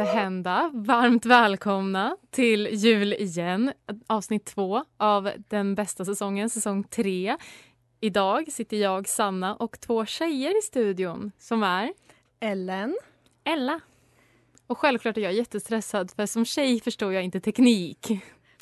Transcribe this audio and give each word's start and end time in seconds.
inte 0.00 0.12
hända. 0.12 0.70
Varmt 0.74 1.26
välkomna 1.26 2.16
till 2.30 2.68
Jul 2.72 3.12
igen, 3.12 3.72
avsnitt 4.06 4.44
två 4.44 4.84
av 4.96 5.30
den 5.48 5.74
bästa 5.74 6.04
säsongen, 6.04 6.50
säsong 6.50 6.84
tre. 6.84 7.36
Idag 8.00 8.52
sitter 8.52 8.76
jag, 8.76 9.08
Sanna 9.08 9.54
och 9.56 9.80
två 9.80 10.06
tjejer 10.06 10.58
i 10.58 10.62
studion 10.62 11.32
som 11.38 11.62
är 11.62 11.92
Ellen. 12.40 12.96
Ella. 13.44 13.80
Och 14.66 14.78
självklart 14.78 15.16
är 15.16 15.20
jag 15.20 15.32
jättestressad 15.32 16.10
för 16.10 16.26
som 16.26 16.44
tjej 16.44 16.80
förstår 16.80 17.12
jag 17.12 17.24
inte 17.24 17.40
teknik. 17.40 18.08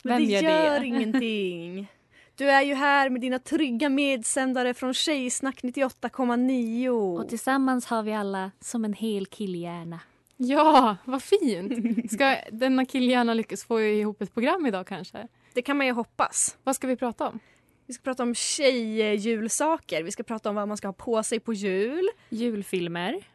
Men 0.02 0.16
Vem 0.16 0.26
det 0.26 0.32
gör 0.32 0.42
gör 0.42 0.80
det? 0.80 0.86
ingenting. 0.86 1.86
Du 2.34 2.50
är 2.50 2.62
ju 2.62 2.74
här 2.74 3.10
med 3.10 3.20
dina 3.20 3.38
trygga 3.38 3.88
medsändare 3.88 4.74
från 4.74 4.94
Tjejsnack 4.94 5.62
98,9. 5.62 6.88
Och 7.20 7.28
tillsammans 7.28 7.86
har 7.86 8.02
vi 8.02 8.12
alla 8.14 8.50
som 8.60 8.84
en 8.84 8.92
hel 8.92 9.26
killhjärna. 9.26 10.00
Ja, 10.40 10.96
vad 11.04 11.22
fint! 11.22 12.10
Ska 12.12 12.36
denna 12.52 12.84
killhjärna 12.84 13.34
lyckas 13.34 13.64
få 13.64 13.80
ihop 13.80 14.22
ett 14.22 14.34
program 14.34 14.66
idag 14.66 14.86
kanske? 14.86 15.28
Det 15.54 15.62
kan 15.62 15.76
man 15.76 15.86
ju 15.86 15.92
hoppas. 15.92 16.56
Vad 16.64 16.76
ska 16.76 16.86
vi 16.86 16.96
prata 16.96 17.28
om? 17.28 17.40
Vi 17.86 17.94
ska 17.94 18.02
prata 18.02 18.22
om 18.22 18.34
tjejjulsaker. 18.34 20.02
Vi 20.02 20.10
ska 20.10 20.22
prata 20.22 20.48
om 20.48 20.54
vad 20.54 20.68
man 20.68 20.76
ska 20.76 20.88
ha 20.88 20.92
på 20.92 21.22
sig 21.22 21.40
på 21.40 21.52
jul. 21.52 22.08
Julfilmer. 22.28 23.26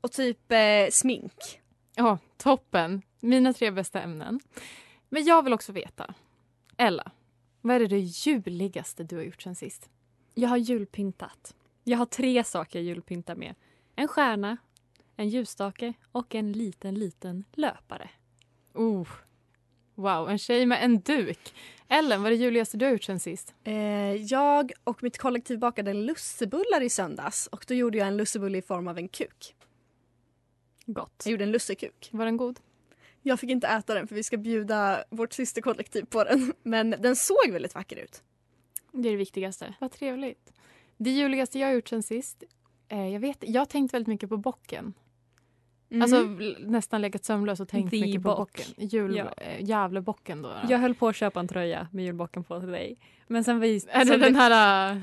Och 0.00 0.12
typ 0.12 0.52
eh, 0.52 0.90
smink. 0.90 1.60
Ja, 1.94 2.18
toppen. 2.36 3.02
Mina 3.20 3.52
tre 3.52 3.70
bästa 3.70 4.00
ämnen. 4.00 4.40
Men 5.08 5.24
jag 5.24 5.42
vill 5.42 5.52
också 5.52 5.72
veta, 5.72 6.14
Ella, 6.76 7.10
vad 7.60 7.76
är 7.76 7.80
det, 7.80 7.86
det 7.86 7.98
juligaste 7.98 9.04
du 9.04 9.16
har 9.16 9.22
gjort 9.22 9.42
sen 9.42 9.54
sist? 9.54 9.90
Jag 10.34 10.48
har 10.48 10.56
julpyntat. 10.56 11.54
Jag 11.84 11.98
har 11.98 12.06
tre 12.06 12.44
saker 12.44 12.78
jag 12.78 12.86
julpyntar 12.86 13.34
med. 13.34 13.54
En 13.96 14.08
stjärna, 14.08 14.56
en 15.16 15.28
ljusstake 15.28 15.92
och 16.12 16.34
en 16.34 16.52
liten, 16.52 16.94
liten 16.94 17.44
löpare. 17.52 18.10
Oh, 18.74 19.08
wow, 19.94 20.30
en 20.30 20.38
tjej 20.38 20.66
med 20.66 20.84
en 20.84 21.00
duk. 21.00 21.54
Ellen, 21.88 22.22
vad 22.22 22.32
är 22.32 22.36
det 22.36 22.42
juligaste 22.42 22.76
du 22.76 22.84
har 22.84 22.92
gjort 22.92 23.02
sen 23.02 23.20
sist? 23.20 23.54
Eh, 23.64 24.14
jag 24.14 24.72
och 24.84 25.02
mitt 25.02 25.18
kollektiv 25.18 25.58
bakade 25.58 25.94
lussebullar 25.94 26.80
i 26.82 26.88
söndags 26.88 27.46
och 27.46 27.64
då 27.68 27.74
gjorde 27.74 27.98
jag 27.98 28.08
en 28.08 28.16
lussebulle 28.16 28.58
i 28.58 28.62
form 28.62 28.88
av 28.88 28.98
en 28.98 29.08
kuk. 29.08 29.54
Gott. 30.86 31.22
Jag 31.24 31.30
gjorde 31.30 31.44
en 31.44 31.50
lussekuk. 31.50 32.08
Var 32.12 32.24
den 32.24 32.36
god? 32.36 32.60
Jag 33.22 33.40
fick 33.40 33.50
inte 33.50 33.68
äta 33.68 33.94
den 33.94 34.08
för 34.08 34.14
vi 34.14 34.22
ska 34.22 34.36
bjuda 34.36 35.04
vårt 35.10 35.32
systerkollektiv 35.32 36.04
på 36.04 36.24
den. 36.24 36.52
Men 36.62 36.90
den 36.90 37.16
såg 37.16 37.50
väldigt 37.50 37.74
vacker 37.74 37.96
ut. 37.96 38.22
Det 38.92 39.08
är 39.08 39.12
det 39.12 39.18
viktigaste. 39.18 39.74
Vad 39.80 39.92
trevligt. 39.92 40.52
Det 40.96 41.10
juligaste 41.10 41.58
jag 41.58 41.68
har 41.68 41.74
gjort 41.74 41.88
sen 41.88 42.02
sist, 42.02 42.44
eh, 42.88 43.08
jag 43.08 43.20
vet 43.20 43.38
jag 43.40 43.60
har 43.60 43.66
tänkt 43.66 43.94
väldigt 43.94 44.08
mycket 44.08 44.28
på 44.28 44.36
bocken. 44.36 44.94
Mm. 45.92 46.02
Alltså 46.02 46.22
nästan 46.70 47.00
legat 47.02 47.24
sömnlös 47.24 47.60
och 47.60 47.68
tänkt 47.68 47.90
The 47.90 48.00
mycket 48.00 48.22
på 48.22 48.28
bock. 48.28 48.38
bocken. 48.38 48.88
Jul, 48.88 49.16
Ja. 49.16 49.32
eh, 49.36 49.64
Gävlebocken 49.64 50.42
då. 50.42 50.50
Jag 50.68 50.78
höll 50.78 50.94
på 50.94 51.08
att 51.08 51.16
köpa 51.16 51.40
en 51.40 51.48
tröja 51.48 51.88
med 51.92 52.04
julbocken 52.04 52.44
på 52.44 52.60
till 52.60 52.68
dig. 52.68 52.98
Men 53.26 53.44
sen 53.44 53.60
vis- 53.60 53.86
Är 53.90 54.04
det 54.04 54.16
den 54.16 54.34
här 54.36 54.94
uh, 54.94 55.02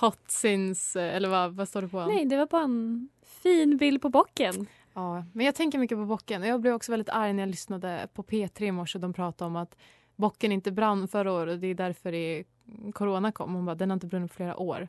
hot 0.00 0.20
since, 0.30 1.02
eh, 1.08 1.16
eller 1.16 1.28
vad, 1.28 1.52
vad 1.52 1.68
står 1.68 1.82
det 1.82 1.88
på? 1.88 2.06
Nej, 2.06 2.24
det 2.24 2.36
var 2.36 2.46
bara 2.46 2.62
en 2.62 3.08
fin 3.22 3.76
bild 3.76 4.02
på 4.02 4.08
bocken. 4.08 4.66
Ja, 4.94 5.24
men 5.32 5.46
jag 5.46 5.54
tänker 5.54 5.78
mycket 5.78 5.98
på 5.98 6.04
bocken. 6.04 6.42
Jag 6.42 6.60
blev 6.60 6.74
också 6.74 6.92
väldigt 6.92 7.08
arg 7.08 7.32
när 7.32 7.42
jag 7.42 7.50
lyssnade 7.50 8.08
på 8.14 8.22
P3 8.22 8.62
i 8.62 8.72
morse. 8.72 8.98
De 8.98 9.12
pratade 9.12 9.46
om 9.46 9.56
att 9.56 9.76
bocken 10.16 10.52
inte 10.52 10.72
brann 10.72 11.08
förra 11.08 11.32
året 11.32 11.52
och 11.52 11.58
det 11.60 11.66
är 11.66 11.74
därför 11.74 12.12
det 12.12 12.44
corona 12.92 13.32
kom. 13.32 13.54
Hon 13.54 13.64
bara, 13.64 13.74
den 13.74 13.90
har 13.90 13.94
inte 13.94 14.06
brunnit 14.06 14.30
på 14.30 14.34
flera 14.36 14.56
år. 14.56 14.88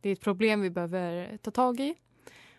Det 0.00 0.08
är 0.08 0.12
ett 0.12 0.20
problem 0.20 0.60
vi 0.60 0.70
behöver 0.70 1.36
ta 1.36 1.50
tag 1.50 1.80
i. 1.80 1.94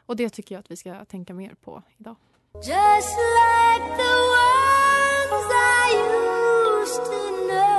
Och 0.05 0.15
det 0.15 0.29
tycker 0.29 0.55
jag 0.55 0.59
att 0.59 0.71
vi 0.71 0.75
ska 0.75 1.05
tänka 1.05 1.33
mer 1.33 1.55
på 1.61 1.83
idag. 1.97 2.15
Just 2.55 3.17
like 3.17 3.85
the 3.97 4.13
ones 4.43 5.51
I 5.51 5.95
used 6.81 7.05
to 7.05 7.47
know. 7.49 7.73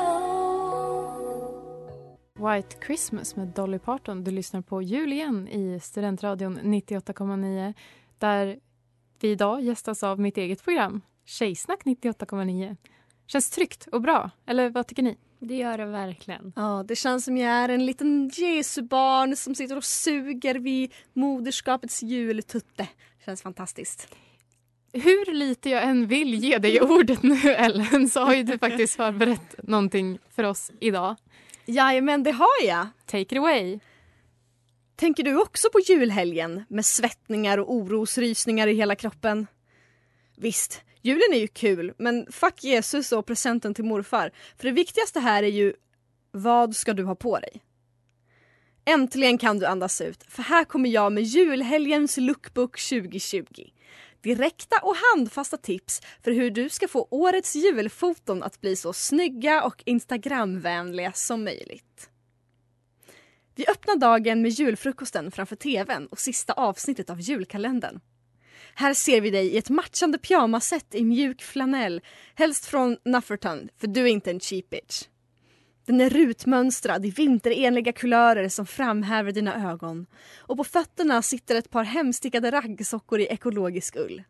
White 2.51 2.77
Christmas 2.87 3.37
med 3.37 3.49
Dolly 3.49 3.79
Parton. 3.79 4.25
Du 4.25 4.31
lyssnar 4.31 4.61
på 4.61 4.83
Jul 4.83 5.13
igen 5.13 5.49
i 5.49 5.81
Studentradion 5.81 6.59
98,9 6.59 7.75
där 8.19 8.61
vi 9.21 9.31
idag 9.31 9.63
gästas 9.63 10.03
av 10.03 10.21
mitt 10.21 10.37
eget 10.37 10.65
program 10.65 11.01
Tjejsnack 11.25 11.85
98,9. 11.85 12.77
Känns 13.27 13.51
tryggt 13.51 13.87
och 13.93 14.03
bra, 14.03 14.31
eller 14.47 14.71
vad 14.71 14.87
tycker 14.87 15.03
ni? 15.03 15.19
Det 15.45 15.55
gör 15.57 15.79
det 15.79 15.87
verkligen. 15.87 16.53
Ja, 16.57 16.85
det 16.89 16.97
känns 16.97 17.25
som 17.25 17.37
jag 17.37 17.51
är 17.51 17.69
en 17.69 17.87
liten 17.87 18.31
Jesubarn 18.35 19.37
som 19.37 19.55
sitter 19.55 19.77
och 19.77 19.85
suger 19.85 20.55
vid 20.55 20.93
moderskapets 21.13 22.03
jultutte. 22.03 22.89
Känns 23.25 23.43
fantastiskt. 23.43 24.15
Hur 24.93 25.35
lite 25.35 25.71
jag 25.71 25.83
än 25.83 26.07
vill 26.07 26.35
ge 26.35 26.59
dig 26.59 26.81
ordet 26.83 27.23
nu 27.23 27.37
Ellen 27.55 28.09
så 28.09 28.21
har 28.21 28.35
ju 28.35 28.43
du 28.43 28.59
faktiskt 28.59 28.95
förberett 28.95 29.55
någonting 29.63 30.19
för 30.31 30.45
oss 30.45 30.71
idag. 30.81 31.17
Jajamän, 31.67 32.23
det 32.23 32.33
har 32.33 32.67
jag. 32.67 32.87
Take 33.07 33.21
it 33.21 33.33
away. 33.33 33.79
Tänker 34.97 35.23
du 35.23 35.41
också 35.41 35.69
på 35.73 35.81
julhelgen 35.81 36.65
med 36.69 36.87
svettningar 36.87 37.59
och 37.59 37.73
orosrysningar 37.73 38.67
i 38.67 38.75
hela 38.75 38.95
kroppen? 38.95 39.47
Visst, 40.37 40.83
julen 41.05 41.33
är 41.33 41.39
ju 41.39 41.49
kul, 41.49 41.95
men 41.99 42.27
fuck 42.33 42.65
Jesus 42.65 43.13
och 43.13 43.27
presenten 43.27 43.75
till 43.75 43.85
morfar. 43.85 44.31
För 44.57 44.65
det 44.65 44.73
viktigaste 44.73 45.21
här 45.21 45.43
är 45.43 45.49
ju, 45.49 45.75
vad 46.33 46.77
ska 46.77 46.93
du 46.93 47.05
ha 47.05 47.15
på 47.15 47.39
dig? 47.39 47.63
Äntligen 48.85 49.39
kan 49.39 49.59
du 49.59 49.67
andas 49.67 50.01
ut, 50.01 50.25
för 50.29 50.43
här 50.43 50.65
kommer 50.65 50.91
jag 50.91 51.13
med 51.13 51.23
julhelgens 51.23 52.17
lookbook 52.17 52.81
2020. 52.81 53.45
Direkta 54.23 54.77
och 54.83 54.97
handfasta 54.97 55.57
tips 55.57 56.01
för 56.23 56.31
hur 56.31 56.51
du 56.51 56.69
ska 56.69 56.89
få 56.89 57.09
årets 57.11 57.57
julfoton 57.57 58.43
att 58.43 58.61
bli 58.61 58.77
så 58.77 58.93
snygga 58.93 59.63
och 59.63 59.83
instagramvänliga 59.87 61.13
som 61.13 61.45
möjligt. 61.45 62.11
Vi 63.55 63.67
öppnar 63.67 63.97
dagen 63.97 64.43
med 64.43 64.51
julfrukosten 64.51 65.31
framför 65.31 65.57
tvn 65.57 66.07
och 66.07 66.21
sista 66.21 66.53
avsnittet 66.53 67.11
av 67.11 67.21
julkalendern. 67.21 68.01
Här 68.75 68.95
ser 68.95 69.21
vi 69.21 69.31
dig 69.31 69.47
i 69.47 69.59
ett 69.59 69.71
matchande 69.71 70.19
pyjamasset 70.19 70.95
i 70.95 71.05
mjuk 71.05 71.43
flanell, 71.43 72.01
helst 72.35 72.67
från 72.67 72.97
Nufferton, 73.05 73.69
för 73.81 73.87
du 73.87 74.01
är 74.01 74.07
inte 74.07 74.31
en 74.31 74.41
cheap 74.41 74.71
bitch. 74.71 75.03
Den 75.87 76.01
är 76.01 76.11
rutmönstrad 76.11 77.07
i 77.07 77.11
vinterenliga 77.11 77.93
kulörer 77.93 78.49
som 78.49 78.67
framhäver 78.67 79.33
dina 79.33 79.71
ögon. 79.73 80.07
Och 80.39 80.57
på 80.57 80.65
fötterna 80.65 81.23
sitter 81.23 81.55
ett 81.55 81.71
par 81.71 81.85
hemstickade 81.85 82.51
raggsockor 82.51 83.21
i 83.21 83.27
ekologisk 83.27 83.97
ull. 83.97 84.23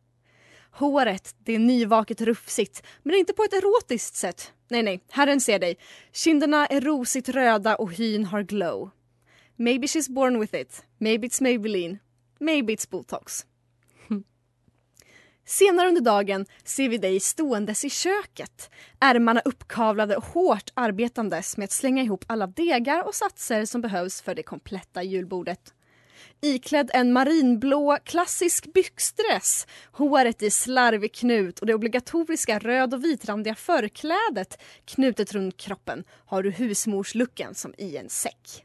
Håret, 0.70 1.35
det 1.38 1.55
är 1.55 1.58
nyvaket 1.58 2.20
rufsigt, 2.20 2.82
men 3.02 3.14
inte 3.14 3.32
på 3.32 3.43
ett 3.44 3.52
erotiskt 3.52 4.17
sätt. 4.17 4.52
Nej, 4.69 4.82
nej, 4.82 5.00
Herren 5.11 5.41
ser 5.41 5.58
dig. 5.58 5.76
Kinderna 6.12 6.67
är 6.67 6.81
rosigt 6.81 7.29
röda 7.29 7.76
och 7.76 7.93
hyn 7.93 8.25
har 8.25 8.43
glow. 8.43 8.91
Maybe 9.56 9.87
she's 9.87 10.12
born 10.12 10.41
with 10.41 10.55
it. 10.55 10.85
Maybe 10.99 11.26
it's 11.26 11.43
Maybelline. 11.43 11.99
Maybe 12.41 12.73
it's 12.73 12.91
botox. 12.91 13.46
Senare 15.46 15.88
under 15.88 16.00
dagen 16.00 16.46
ser 16.64 16.88
vi 16.88 16.99
dig 16.99 17.20
ståendes 17.20 17.85
i 17.85 17.91
köket. 17.91 18.70
Ärmarna 19.00 19.41
uppkavlade 19.44 20.17
och 20.17 20.25
hårt 20.25 20.70
arbetandes 20.75 21.56
med 21.56 21.64
att 21.64 21.73
slänga 21.73 22.02
ihop 22.02 22.25
alla 22.26 22.46
degar 22.46 23.06
och 23.06 23.14
satser 23.14 23.64
som 23.64 23.81
behövs 23.81 24.20
för 24.23 24.35
det 24.35 24.43
kompletta 24.43 25.02
julbordet. 25.02 25.75
Iklädd 26.41 26.91
en 26.94 27.12
marinblå 27.12 27.99
klassisk 28.05 28.73
byxdress, 28.73 29.67
håret 29.93 30.43
i 30.43 30.50
slarvig 30.50 31.14
knut 31.14 31.58
och 31.58 31.67
det 31.67 31.75
obligatoriska 31.75 32.58
röd 32.58 32.94
och 32.94 33.05
vitrandiga 33.05 33.55
förklädet 33.55 34.62
knutet 34.85 35.32
runt 35.32 35.56
kroppen 35.56 36.05
har 36.26 36.43
du 36.43 36.50
husmorslucken 36.50 37.55
som 37.55 37.75
i 37.79 37.96
en 37.96 38.08
säck. 38.08 38.64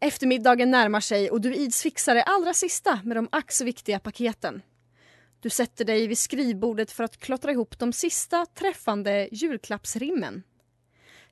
Eftermiddagen 0.00 0.70
närmar 0.70 1.00
sig 1.00 1.30
och 1.30 1.40
du 1.40 1.54
ids 1.54 1.82
fixa 1.82 2.14
det 2.14 2.22
allra 2.22 2.54
sista 2.54 3.00
med 3.04 3.16
de 3.16 3.28
ack 3.32 3.52
så 3.52 3.64
viktiga 3.64 3.98
paketen. 3.98 4.62
Du 5.40 5.50
sätter 5.50 5.84
dig 5.84 6.06
vid 6.06 6.18
skrivbordet 6.18 6.90
för 6.92 7.04
att 7.04 7.16
klottra 7.16 7.52
ihop 7.52 7.78
de 7.78 7.92
sista 7.92 8.46
träffande 8.46 9.28
julklappsrimmen. 9.32 10.42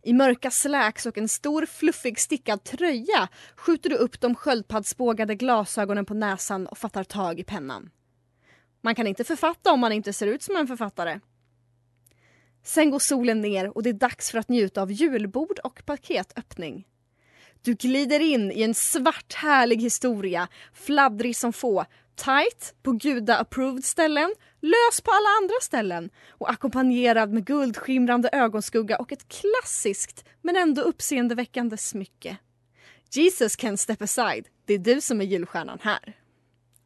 I 0.02 0.12
mörka 0.12 0.50
slacks 0.50 1.06
och 1.06 1.18
en 1.18 1.28
stor 1.28 1.66
fluffig 1.66 2.18
stickad 2.18 2.64
tröja 2.64 3.28
skjuter 3.56 3.90
du 3.90 3.96
upp 3.96 4.20
de 4.20 4.34
sköldpaddsbågade 4.34 5.34
glasögonen 5.34 6.04
på 6.04 6.14
näsan 6.14 6.66
och 6.66 6.78
fattar 6.78 7.04
tag 7.04 7.40
i 7.40 7.44
pennan. 7.44 7.90
Man 8.80 8.94
kan 8.94 9.06
inte 9.06 9.24
författa 9.24 9.72
om 9.72 9.80
man 9.80 9.92
inte 9.92 10.12
ser 10.12 10.26
ut 10.26 10.42
som 10.42 10.56
en 10.56 10.66
författare. 10.66 11.20
Sen 12.64 12.90
går 12.90 12.98
solen 12.98 13.40
ner 13.40 13.76
och 13.76 13.82
det 13.82 13.90
är 13.90 13.94
dags 13.94 14.30
för 14.30 14.38
att 14.38 14.48
njuta 14.48 14.82
av 14.82 14.92
julbord 14.92 15.58
och 15.64 15.82
paketöppning. 15.86 16.86
Du 17.62 17.74
glider 17.74 18.20
in 18.20 18.52
i 18.52 18.62
en 18.62 18.74
svart 18.74 19.34
härlig 19.34 19.82
historia, 19.82 20.48
fladdrig 20.72 21.36
som 21.36 21.52
få, 21.52 21.84
tight 22.18 22.74
på 22.82 22.92
guda-approved 22.92 23.84
ställen, 23.84 24.34
lös 24.60 25.00
på 25.00 25.10
alla 25.10 25.28
andra 25.42 25.54
ställen 25.62 26.10
och 26.28 26.50
ackompanjerad 26.50 27.32
med 27.32 27.44
guldskimrande 27.44 28.30
ögonskugga 28.32 28.96
och 28.96 29.12
ett 29.12 29.28
klassiskt 29.28 30.24
men 30.42 30.56
ändå 30.56 30.82
uppseendeväckande 30.82 31.76
smycke. 31.76 32.36
Jesus 33.12 33.56
can 33.56 33.78
step 33.78 34.02
aside. 34.02 34.48
Det 34.64 34.74
är 34.74 34.78
du 34.78 35.00
som 35.00 35.20
är 35.20 35.24
julstjärnan 35.24 35.78
här. 35.82 36.16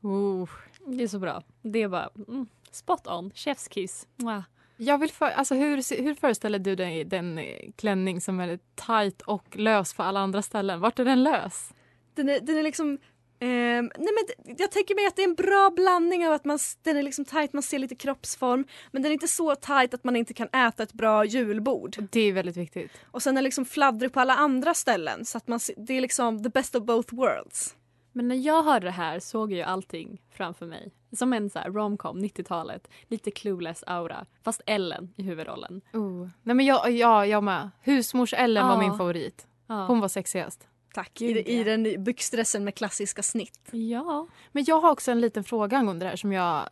Oh, 0.03 0.49
det 0.87 1.05
är 1.05 1.09
så 1.09 1.19
bra. 1.19 1.43
Det 1.63 1.83
är 1.83 1.89
bara 1.89 2.11
mm, 2.29 2.47
spot 2.71 3.07
on. 3.07 3.31
Chefskiss. 3.35 4.07
Mwah. 4.17 4.43
Jag 4.77 4.99
vill 4.99 5.11
för, 5.11 5.27
alltså 5.27 5.55
hur, 5.55 6.03
hur 6.03 6.15
föreställer 6.15 6.59
du 6.59 6.77
dig 6.77 7.05
den 7.05 7.39
eh, 7.39 7.71
klänning 7.77 8.21
som 8.21 8.41
är 8.41 8.59
tight 8.75 9.23
och 9.23 9.57
lös 9.57 9.95
på 9.95 10.03
alla 10.03 10.21
andra 10.21 10.43
ställen? 10.43 10.81
Vart 10.81 10.99
är 10.99 11.05
den 11.05 11.23
lös? 11.23 11.73
Den 12.15 12.29
är, 12.29 12.41
den 12.41 12.59
är 12.59 12.63
liksom 12.63 12.99
nej 13.47 13.83
men 14.15 14.55
jag 14.59 14.71
tänker 14.71 14.95
mig 14.95 15.07
att 15.07 15.17
det 15.17 15.23
är 15.23 15.29
en 15.29 15.35
bra 15.35 15.71
blandning 15.77 16.27
av 16.27 16.33
att 16.33 16.45
man, 16.45 16.59
den 16.83 16.97
är 16.97 17.03
liksom 17.03 17.25
tight, 17.25 17.53
man 17.53 17.63
ser 17.63 17.79
lite 17.79 17.95
kroppsform 17.95 18.65
men 18.91 19.03
den 19.03 19.11
är 19.11 19.13
inte 19.13 19.29
så 19.29 19.55
tight 19.55 19.95
att 19.95 20.05
man 20.05 20.17
inte 20.17 20.35
kan 20.35 20.49
äta 20.49 20.83
ett 20.83 20.93
bra 20.93 21.25
julbord. 21.25 21.97
Det 22.11 22.21
är 22.21 22.33
väldigt 22.33 22.57
viktigt. 22.57 22.91
Och 23.11 23.23
sen 23.23 23.37
är 23.39 23.43
liksom 23.43 23.65
fladdrig 23.65 24.13
på 24.13 24.21
alla 24.21 24.35
andra 24.35 24.75
ställen 24.75 25.25
så 25.25 25.39
att 25.39 25.49
man, 25.49 25.61
det 25.77 25.95
är 25.97 26.01
liksom 26.01 26.43
the 26.43 26.49
best 26.49 26.75
of 26.75 26.85
both 26.85 27.15
worlds. 27.15 27.77
Men 28.13 28.29
när 28.29 28.37
jag 28.37 28.63
hörde 28.63 28.87
det 28.87 28.91
här 28.91 29.21
såg 29.21 29.53
jag 29.53 29.57
ju 29.57 29.63
allting 29.63 30.23
framför 30.31 30.67
mig. 30.67 30.93
Som 31.17 31.33
en 31.33 31.51
så 31.51 31.59
här 31.59 31.71
romcom, 31.71 32.19
90-talet. 32.19 32.89
Lite 33.09 33.31
clueless 33.31 33.85
aura. 33.87 34.27
Fast 34.45 34.61
Ellen 34.67 35.13
i 35.17 35.23
huvudrollen. 35.23 35.81
Oh. 35.93 36.29
Nej 36.43 36.57
men 36.57 36.67
jag, 36.67 36.91
ja, 36.91 37.27
jag 37.27 37.43
med. 37.45 37.71
Husmors-Ellen 37.85 38.67
var 38.67 38.75
Ja. 38.75 38.79
min 38.81 38.99
favorit. 38.99 39.47
Ja. 39.67 39.87
Hon 39.87 40.01
var 40.01 40.09
sexigast. 40.09 40.69
Tack. 40.95 41.21
I, 41.21 41.59
I 41.59 41.65
den 41.65 42.05
byxdressen 42.05 42.65
med 42.65 42.75
klassiska 42.75 43.23
snitt. 43.23 43.69
Ja. 43.73 44.27
Men 44.53 44.65
jag 44.67 44.81
har 44.81 44.91
också 44.91 45.11
en 45.11 45.21
liten 45.21 45.45
fråga 45.45 45.77
angående 45.77 46.05
det 46.05 46.09
här 46.09 46.17
som 46.17 46.33
jag, 46.33 46.69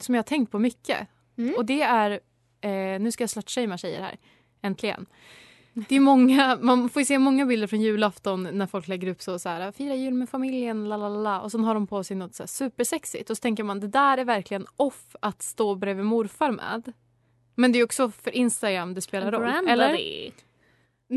som 0.00 0.14
jag 0.14 0.18
har 0.18 0.26
tänkt 0.26 0.52
på 0.52 0.58
mycket. 0.58 1.08
Mm. 1.36 1.54
Och 1.54 1.64
det 1.64 1.82
är, 1.82 2.10
eh, 2.60 3.00
nu 3.00 3.12
ska 3.12 3.22
jag 3.22 3.30
slutshamea 3.30 3.78
tjejer 3.78 4.00
här, 4.00 4.16
äntligen. 4.62 5.06
Det 5.88 5.96
är 5.96 6.00
många, 6.00 6.58
man 6.60 6.88
får 6.88 7.02
ju 7.02 7.06
se 7.06 7.18
många 7.18 7.46
bilder 7.46 7.66
från 7.66 7.80
julafton 7.80 8.48
när 8.52 8.66
folk 8.66 8.88
lägger 8.88 9.08
upp 9.08 9.22
så, 9.22 9.38
så 9.38 9.48
här, 9.48 9.72
fira 9.72 9.94
jul 9.94 10.14
med 10.14 10.28
familjen, 10.28 10.88
la 10.88 10.96
la 10.96 11.08
la, 11.08 11.40
och 11.40 11.50
sen 11.50 11.64
har 11.64 11.74
de 11.74 11.86
på 11.86 12.04
sig 12.04 12.16
något 12.16 12.34
så 12.34 12.42
här 12.42 12.48
supersexigt 12.48 13.30
och 13.30 13.36
så 13.36 13.40
tänker 13.40 13.64
man 13.64 13.80
det 13.80 13.88
där 13.88 14.18
är 14.18 14.24
verkligen 14.24 14.66
off 14.76 15.16
att 15.20 15.42
stå 15.42 15.74
bredvid 15.74 16.04
morfar 16.04 16.50
med. 16.50 16.92
Men 17.54 17.72
det 17.72 17.78
är 17.78 17.84
också 17.84 18.10
för 18.10 18.30
Instagram 18.30 18.94
det 18.94 19.00
spelar 19.00 19.32
roll, 19.32 19.68
eller? 19.68 19.98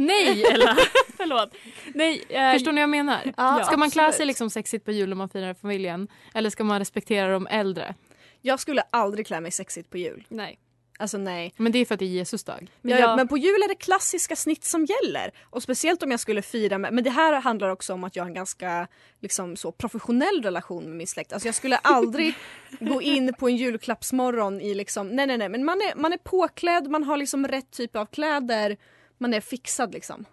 Nej 0.05 0.43
Ella! 0.53 0.77
Förlåt. 1.17 1.49
Nej, 1.93 2.23
eh, 2.29 2.51
Förstår 2.51 2.71
ni 2.71 2.75
vad 2.75 2.83
jag 2.83 2.89
menar? 2.89 3.33
Ja, 3.37 3.63
ska 3.65 3.77
man 3.77 3.91
klä 3.91 4.11
sig 4.11 4.25
liksom 4.25 4.49
sexigt 4.49 4.85
på 4.85 4.91
jul 4.91 5.11
om 5.11 5.17
man 5.17 5.29
firar 5.29 5.53
familjen? 5.53 6.07
Eller 6.33 6.49
ska 6.49 6.63
man 6.63 6.79
respektera 6.79 7.31
de 7.31 7.47
äldre? 7.47 7.95
Jag 8.41 8.59
skulle 8.59 8.81
aldrig 8.89 9.27
klä 9.27 9.41
mig 9.41 9.51
sexigt 9.51 9.89
på 9.89 9.97
jul. 9.97 10.23
Nej. 10.29 10.59
Alltså 10.99 11.17
nej. 11.17 11.53
Men 11.57 11.71
det 11.71 11.79
är 11.79 11.85
för 11.85 11.93
att 11.93 11.99
det 11.99 12.05
är 12.05 12.09
Jesus 12.09 12.43
dag. 12.43 12.71
Men 12.81 12.91
jag- 12.91 12.99
ja, 13.01 13.15
men 13.15 13.27
på 13.27 13.37
jul 13.37 13.63
är 13.63 13.67
det 13.67 13.75
klassiska 13.75 14.35
snitt 14.35 14.63
som 14.63 14.85
gäller. 14.85 15.31
Och 15.43 15.63
speciellt 15.63 16.03
om 16.03 16.11
jag 16.11 16.19
skulle 16.19 16.41
fira 16.41 16.77
med, 16.77 16.93
men 16.93 17.03
det 17.03 17.09
här 17.09 17.33
handlar 17.41 17.69
också 17.69 17.93
om 17.93 18.03
att 18.03 18.15
jag 18.15 18.23
har 18.23 18.27
en 18.27 18.33
ganska 18.33 18.87
liksom, 19.21 19.55
så, 19.55 19.71
professionell 19.71 20.41
relation 20.43 20.83
med 20.83 20.93
min 20.95 21.07
släkt. 21.07 21.33
Alltså 21.33 21.47
jag 21.47 21.55
skulle 21.55 21.77
aldrig 21.77 22.33
gå 22.79 23.01
in 23.01 23.33
på 23.39 23.47
en 23.49 23.55
julklappsmorgon 23.57 24.61
i 24.61 24.73
liksom, 24.73 25.07
nej 25.07 25.27
nej 25.27 25.37
nej, 25.37 25.49
men 25.49 25.65
man 25.65 25.77
är, 25.81 25.95
man 25.95 26.13
är 26.13 26.17
påklädd, 26.17 26.87
man 26.89 27.03
har 27.03 27.17
liksom 27.17 27.47
rätt 27.47 27.71
typ 27.71 27.95
av 27.95 28.05
kläder, 28.05 28.77
man 29.17 29.33
är 29.33 29.41
fixad 29.41 29.93
liksom. 29.93 30.25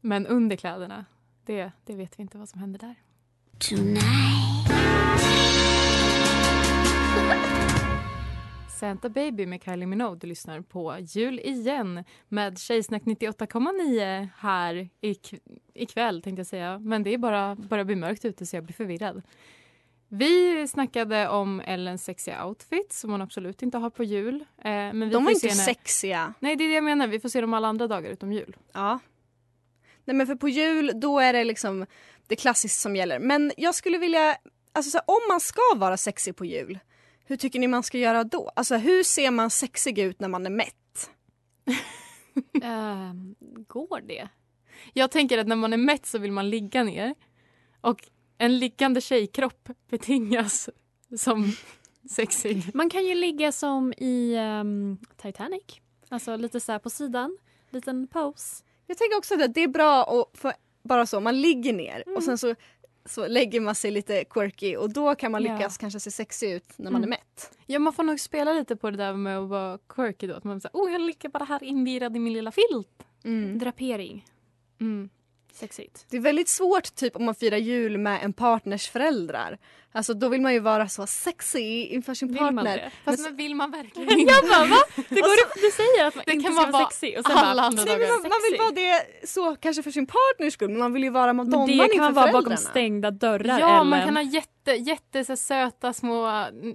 Men 0.00 0.26
under 0.26 0.56
kläderna, 0.56 1.04
det, 1.46 1.72
det 1.84 1.94
vet 1.94 2.18
vi 2.18 2.22
inte 2.22 2.38
vad 2.38 2.48
som 2.48 2.60
händer 2.60 2.78
där. 2.80 2.94
Santa 8.80 9.08
Baby 9.08 9.46
med 9.46 9.62
Kylie 9.64 9.86
Minogue. 9.86 10.18
Du 10.20 10.26
lyssnar 10.26 10.60
på 10.60 10.96
Jul 11.00 11.38
igen 11.40 12.04
med 12.28 12.58
Tjejsnack 12.58 13.02
98,9 13.02 14.28
här 14.36 14.88
ik- 15.00 15.34
ikväll 15.74 16.22
tänkte 16.22 16.40
jag 16.40 16.46
säga. 16.46 16.78
Men 16.78 17.02
det 17.02 17.14
är 17.14 17.18
bara 17.18 17.54
börjar 17.54 17.84
bli 17.84 17.96
mörkt 17.96 18.24
ute 18.24 18.46
så 18.46 18.56
jag 18.56 18.64
blir 18.64 18.74
förvirrad. 18.74 19.22
Vi 20.14 20.66
snackade 20.68 21.28
om 21.28 21.60
Ellens 21.60 22.04
sexiga 22.04 22.46
outfit 22.46 22.92
som 22.92 23.10
hon 23.10 23.22
absolut 23.22 23.62
inte 23.62 23.78
har 23.78 23.90
på 23.90 24.04
jul. 24.04 24.34
Eh, 24.58 24.70
men 24.70 25.00
vi 25.00 25.10
De 25.10 25.24
var 25.24 25.30
inte 25.32 25.48
henne- 25.48 25.62
sexiga. 25.62 26.34
Nej, 26.40 26.56
det 26.56 26.64
är 26.64 26.68
det 26.68 26.74
jag 26.74 26.84
menar. 26.84 27.06
Vi 27.06 27.20
får 27.20 27.28
se 27.28 27.40
dem 27.40 27.54
alla 27.54 27.68
andra 27.68 27.86
dagar 27.88 28.10
utom 28.10 28.32
jul. 28.32 28.56
Ja. 28.72 28.98
Nej 30.04 30.16
men 30.16 30.26
för 30.26 30.34
på 30.34 30.48
jul 30.48 30.92
då 30.94 31.20
är 31.20 31.32
det 31.32 31.44
liksom 31.44 31.86
det 32.26 32.36
klassiska 32.36 32.76
som 32.80 32.96
gäller. 32.96 33.18
Men 33.18 33.52
jag 33.56 33.74
skulle 33.74 33.98
vilja, 33.98 34.36
alltså 34.72 34.90
så 34.90 34.98
här, 34.98 35.04
om 35.06 35.20
man 35.28 35.40
ska 35.40 35.60
vara 35.76 35.96
sexig 35.96 36.36
på 36.36 36.44
jul, 36.44 36.78
hur 37.24 37.36
tycker 37.36 37.58
ni 37.58 37.66
man 37.68 37.82
ska 37.82 37.98
göra 37.98 38.24
då? 38.24 38.52
Alltså 38.56 38.76
hur 38.76 39.02
ser 39.02 39.30
man 39.30 39.50
sexig 39.50 39.98
ut 39.98 40.20
när 40.20 40.28
man 40.28 40.46
är 40.46 40.50
mätt? 40.50 41.10
Ehm, 42.62 43.34
går 43.68 44.00
det? 44.00 44.28
Jag 44.92 45.10
tänker 45.10 45.38
att 45.38 45.46
när 45.46 45.56
man 45.56 45.72
är 45.72 45.76
mätt 45.76 46.06
så 46.06 46.18
vill 46.18 46.32
man 46.32 46.50
ligga 46.50 46.82
ner. 46.84 47.14
Och 47.80 48.08
en 48.44 48.58
liggande 48.58 49.00
tjejkropp 49.00 49.68
betingas 49.90 50.68
som 51.16 51.52
sexig. 52.10 52.70
Man 52.74 52.90
kan 52.90 53.06
ju 53.06 53.14
ligga 53.14 53.52
som 53.52 53.92
i 53.92 54.34
ehm, 54.38 54.98
Titanic. 55.16 55.62
Alltså 56.08 56.36
lite 56.36 56.60
så 56.60 56.72
här 56.72 56.78
på 56.78 56.90
sidan. 56.90 57.38
Liten 57.70 58.06
pose. 58.06 58.64
Jag 58.86 58.98
tänker 58.98 59.16
också 59.18 59.34
att 59.44 59.54
det 59.54 59.60
är 59.62 59.68
bra 59.68 60.02
att 60.04 60.38
få, 60.38 60.52
bara 60.82 61.06
så, 61.06 61.20
man 61.20 61.40
ligger 61.40 61.72
ner 61.72 62.02
Mm. 62.06 62.16
och 62.16 62.22
sen 62.22 62.38
så, 62.38 62.54
så 63.04 63.26
lägger 63.28 63.60
man 63.60 63.74
sig 63.74 63.90
lite 63.90 64.24
quirky 64.24 64.76
och 64.76 64.92
då 64.92 65.14
kan 65.14 65.32
man 65.32 65.44
Ja. 65.44 65.52
lyckas 65.54 65.78
kanske 65.78 66.00
se 66.00 66.10
sexig 66.10 66.52
ut 66.52 66.78
när 66.78 66.90
man 66.90 67.04
Mm. 67.04 67.12
är 67.12 67.16
mätt. 67.16 67.58
Ja, 67.66 67.78
man 67.78 67.92
får 67.92 68.02
nog 68.02 68.20
spela 68.20 68.52
lite 68.52 68.76
på 68.76 68.90
det 68.90 68.96
där 68.96 69.14
med 69.14 69.38
att 69.38 69.48
vara 69.48 69.78
quirky 69.88 70.26
då. 70.26 70.34
Att 70.34 70.44
man 70.44 70.60
säger, 70.60 70.72
oh 70.76 70.92
jag 70.92 71.00
ligger 71.00 71.28
bara 71.28 71.44
här 71.44 71.62
invirad 71.64 72.16
i 72.16 72.18
min 72.20 72.32
lilla 72.32 72.52
filt. 72.52 73.06
Drapering. 73.58 74.24
Mm. 74.80 75.08
Sexigt. 75.52 76.06
Det 76.10 76.16
är 76.16 76.20
väldigt 76.20 76.48
svårt 76.48 76.94
typ 76.94 77.16
om 77.16 77.24
man 77.24 77.34
firar 77.34 77.56
jul 77.56 77.98
med 77.98 78.18
en 78.22 78.32
partners 78.32 78.88
föräldrar. 78.88 79.58
Alltså 79.94 80.14
då 80.14 80.28
vill 80.28 80.40
man 80.40 80.52
ju 80.52 80.58
vara 80.60 80.88
så 80.88 81.06
sexy 81.06 81.86
inför 81.86 82.14
sin 82.14 82.28
Vill 82.28 82.38
partner. 82.38 82.64
det? 82.76 82.90
Fast 83.04 83.20
men 83.22 83.36
vill 83.36 83.54
man 83.54 83.70
verkligen 83.70 84.18
inte? 84.18 84.32
Jag 84.34 84.48
bara 84.48 84.64
va? 84.64 84.76
Det 85.08 85.20
går 85.20 85.62
du 85.62 85.70
säger 85.70 86.06
att 86.06 86.14
man 86.14 86.24
Det 86.26 86.32
inte 86.32 86.44
kan 86.48 86.54
ska 86.56 86.66
vara 86.70 86.84
sexig 86.84 87.18
och 87.18 87.26
sen 87.26 87.36
alla 87.38 87.62
bara, 87.62 87.66
andra 87.66 87.84
Nej, 87.84 87.94
dagar. 87.98 88.08
man, 88.08 88.22
man 88.22 88.40
vill 88.50 88.58
vara 88.60 88.70
det 88.70 89.26
så 89.28 89.56
kanske 89.56 89.82
för 89.82 89.90
sin 89.90 90.06
partners 90.06 90.52
skull 90.52 90.68
men 90.70 90.78
man 90.78 90.92
vill 90.92 91.02
ju 91.04 91.10
vara 91.10 91.32
Madonnan 91.32 91.66
det 91.66 91.76
kan 91.76 91.84
inför 91.84 91.98
man 91.98 92.14
vara 92.14 92.26
bakom 92.26 92.32
föräldrarna. 92.42 92.56
stängda 92.70 93.10
dörrar 93.10 93.58
Ja, 93.58 93.74
Ellen. 93.76 93.88
man 93.88 94.04
kan 94.04 94.16
ha 94.16 94.22
jätte, 94.22 94.72
jätte 94.72 95.24
så 95.24 95.36
söta 95.36 95.92
små 95.92 96.22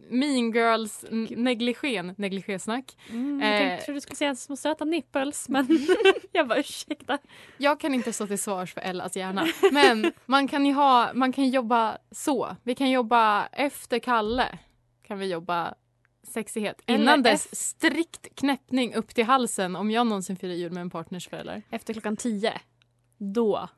mean 0.09 0.51
girls 0.51 1.05
n- 1.11 1.27
negligén, 1.31 2.13
negligésnack. 2.17 2.85
Mm, 3.09 3.41
jag 3.41 3.53
Eh. 3.53 3.59
tänkte, 3.69 3.85
trodde 3.85 3.97
du 3.97 4.01
skulle 4.01 4.15
säga 4.15 4.35
små 4.35 4.55
söta 4.55 4.85
nipples 4.85 5.49
men 5.49 5.67
jag 6.31 6.47
bara 6.47 6.59
ursäkta. 6.59 7.17
Jag 7.57 7.79
kan 7.79 7.93
inte 7.93 8.13
stå 8.13 8.27
till 8.27 8.39
svars 8.39 8.73
för 8.73 8.81
Ellas 8.81 9.15
hjärna. 9.17 9.47
Men 9.71 10.11
man 10.25 10.47
kan 10.47 10.65
ju 10.65 10.73
ha, 10.73 11.09
man 11.13 11.33
kan 11.33 11.49
jobba 11.49 11.97
så. 12.11 12.55
Vi 12.63 12.75
kan 12.75 12.89
jobba 12.89 13.06
efter 13.51 13.99
Kalle. 13.99 14.59
Kan 15.03 15.19
vi 15.19 15.25
jobba 15.31 15.75
sexighet. 16.27 16.81
Innan 16.85 17.23
dess 17.23 17.55
strikt 17.55 18.35
knäppning 18.35 18.93
upp 18.95 19.15
till 19.15 19.25
halsen 19.25 19.75
om 19.75 19.91
jag 19.91 20.07
någonsin 20.07 20.35
firar 20.35 20.53
jul 20.53 20.71
med 20.71 20.81
en 20.81 20.89
partners 20.89 21.27
förälder. 21.27 21.61
Efter 21.69 21.93
klockan 21.93 22.17
tio, 22.17 22.53
då, 23.17 23.69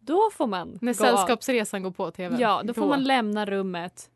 då 0.00 0.30
får 0.32 0.46
man 0.46 0.78
När 0.80 0.94
gå 0.94 1.04
av. 1.04 1.16
Sällskapsresan 1.16 1.82
går 1.82 1.90
på 1.90 2.10
tv. 2.10 2.36
Ja, 2.40 2.62
då 2.64 2.74
får 2.74 2.86
man 2.86 3.04
lämna 3.04 3.46
rummet 3.46 4.10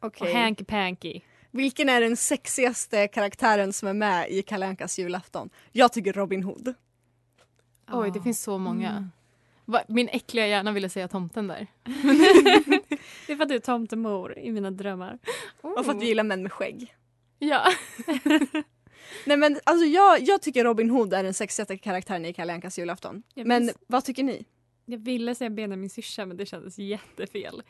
Okej. 0.00 0.28
och 0.28 0.38
hanky 0.38 0.64
panky. 0.64 1.20
Vilken 1.50 1.88
är 1.88 2.00
den 2.00 2.16
sexigaste 2.16 3.08
karaktären 3.08 3.72
som 3.72 3.88
är 3.88 3.94
med 3.94 4.30
i 4.30 4.42
Kalle 4.42 4.66
Ankas 4.66 4.98
julafton? 4.98 5.50
Jag 5.72 5.92
tycker 5.92 6.12
Robin 6.12 6.42
Hood. 6.42 6.74
Oj, 7.92 8.10
det 8.10 8.20
finns 8.20 8.42
så 8.42 8.58
många. 8.58 8.90
Mm. 8.90 9.82
Min 9.88 10.08
äckliga 10.08 10.46
hjärna 10.46 10.72
ville 10.72 10.88
säga 10.88 11.08
tomten 11.08 11.46
där. 11.46 11.66
Det 13.26 13.32
är 13.32 13.36
för 13.36 13.42
att 13.42 13.48
du 13.48 13.54
är 13.54 13.58
tomtemor 13.58 14.38
i 14.38 14.52
mina 14.52 14.70
drömmar. 14.70 15.18
Och 15.60 15.84
för 15.84 15.92
att 15.92 16.02
vi 16.02 16.06
gillar 16.06 16.24
män 16.24 16.42
med 16.42 16.52
skägg. 16.52 16.94
Ja. 17.38 17.72
Nej 19.24 19.36
men 19.36 19.60
alltså 19.64 19.86
jag, 19.86 20.20
jag 20.20 20.42
tycker 20.42 20.64
Robin 20.64 20.90
Hood 20.90 21.14
är 21.14 21.22
den 21.22 21.34
sexigaste 21.34 21.78
karaktären 21.78 22.24
i 22.24 22.32
Kalle 22.32 22.52
Ankas 22.52 22.78
julafton. 22.78 23.22
Jag 23.34 23.46
Men 23.46 23.66
vis- 23.66 23.74
vad 23.86 24.04
tycker 24.04 24.22
ni? 24.22 24.44
Jag 24.86 24.98
ville 24.98 25.34
säga 25.34 25.50
Benjamin 25.50 25.90
syrsa 25.90 26.26
men 26.26 26.36
det 26.36 26.46
kändes 26.46 26.78
jättefel. 26.78 27.62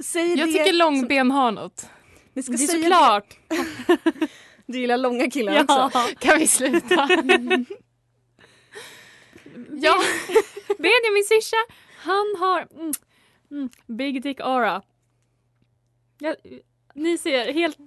Säg 0.00 0.28
Jag 0.34 0.48
det 0.48 0.52
tycker 0.52 0.64
som- 0.64 0.76
långben 0.78 1.30
har 1.30 1.52
något. 1.52 1.86
Ni 2.32 2.42
ska 2.42 2.52
Det 2.52 2.64
är 2.64 2.66
säga 2.66 2.82
såklart! 2.82 3.36
det. 3.48 4.28
Du 4.66 4.78
gillar 4.80 4.96
långa 4.98 5.30
killar 5.30 5.62
också. 5.62 5.90
Ja. 5.94 6.08
Kan 6.18 6.38
vi 6.38 6.46
sluta? 6.46 6.94
ja. 9.70 9.94
Benjamin 10.78 11.24
syrsa, 11.28 11.56
han 11.96 12.34
har 12.38 12.66
mm, 12.80 12.92
mm, 13.50 13.68
big 13.86 14.22
dick 14.22 14.40
aura. 14.40 14.82
Ja, 16.18 16.34
ni 16.94 17.18
ser 17.18 17.52
helt 17.52 17.78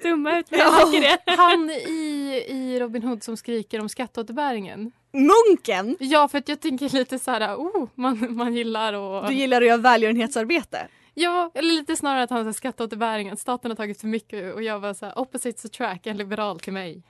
stumma 0.00 0.38
ut 0.38 0.50
när 0.50 0.58
jag 0.58 0.68
Ja. 0.68 0.86
tycker 0.86 1.00
det. 1.00 1.18
Han 1.36 1.70
i, 1.70 2.44
i 2.48 2.80
Robin 2.80 3.02
Hood 3.02 3.22
som 3.22 3.36
skriker 3.36 3.80
om 3.80 3.88
skatteåterbäringen. 3.88 4.92
Munken! 5.12 5.96
Ja, 6.00 6.28
för 6.28 6.38
att 6.38 6.48
jag 6.48 6.60
tänker 6.60 6.88
lite 6.88 7.18
så 7.18 7.30
här, 7.30 7.54
oh, 7.56 7.88
man, 7.94 8.34
man 8.36 8.54
gillar 8.54 8.92
och... 8.92 9.28
Du 9.28 9.34
gillar 9.34 9.60
att 9.62 9.66
göra 9.68 9.76
välgörenhetsarbete. 9.76 10.88
Ja, 11.14 11.50
eller 11.54 11.72
lite 11.74 11.96
snarare 11.96 12.22
att 12.22 12.30
han 12.30 12.46
har 12.46 12.52
skatteåterbäringen. 12.52 13.36
Staten 13.36 13.70
har 13.70 13.76
tagit 13.76 14.00
för 14.00 14.06
mycket 14.06 14.54
och 14.54 14.62
jag 14.62 14.80
var 14.80 14.94
så 14.94 15.06
här, 15.06 15.18
opposites 15.18 15.64
attract, 15.64 16.06
en 16.06 16.16
liberal 16.16 16.60
till 16.60 16.72
mig. 16.72 17.02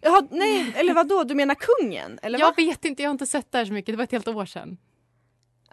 Jaha, 0.00 0.26
nej, 0.30 0.72
eller 0.76 0.94
vad 0.94 1.08
då? 1.08 1.24
Du 1.24 1.34
menar 1.34 1.54
kungen? 1.54 2.18
Eller 2.22 2.38
jag 2.38 2.46
vad? 2.46 2.56
vet 2.56 2.84
inte, 2.84 3.02
jag 3.02 3.08
har 3.10 3.12
inte 3.12 3.26
sett 3.26 3.52
det 3.52 3.58
här 3.58 3.64
så 3.64 3.72
mycket. 3.72 3.92
Det 3.92 3.96
var 3.96 4.04
ett 4.04 4.12
helt 4.12 4.28
år 4.28 4.46
sedan. 4.46 4.76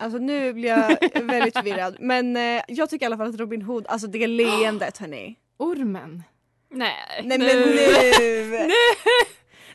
Alltså 0.04 0.18
nu 0.20 0.54
blir 0.54 0.70
jag 0.70 0.88
väldigt 1.24 1.54
förvirrad. 1.58 1.96
Men 2.00 2.38
eh, 2.38 2.62
jag 2.68 2.90
tycker 2.90 3.06
i 3.06 3.08
alla 3.08 3.18
fall 3.18 3.30
att 3.30 3.40
Robin 3.40 3.62
Hood, 3.62 3.88
alltså 3.88 4.08
det 4.08 4.28
leendet 4.28 4.98
hörni. 4.98 5.36
Ormen. 5.58 6.24
Nej, 6.70 6.96
Nej 7.24 7.38
men 7.38 7.48
nu. 7.48 7.66
nu! 7.66 8.50
nu! 8.68 8.74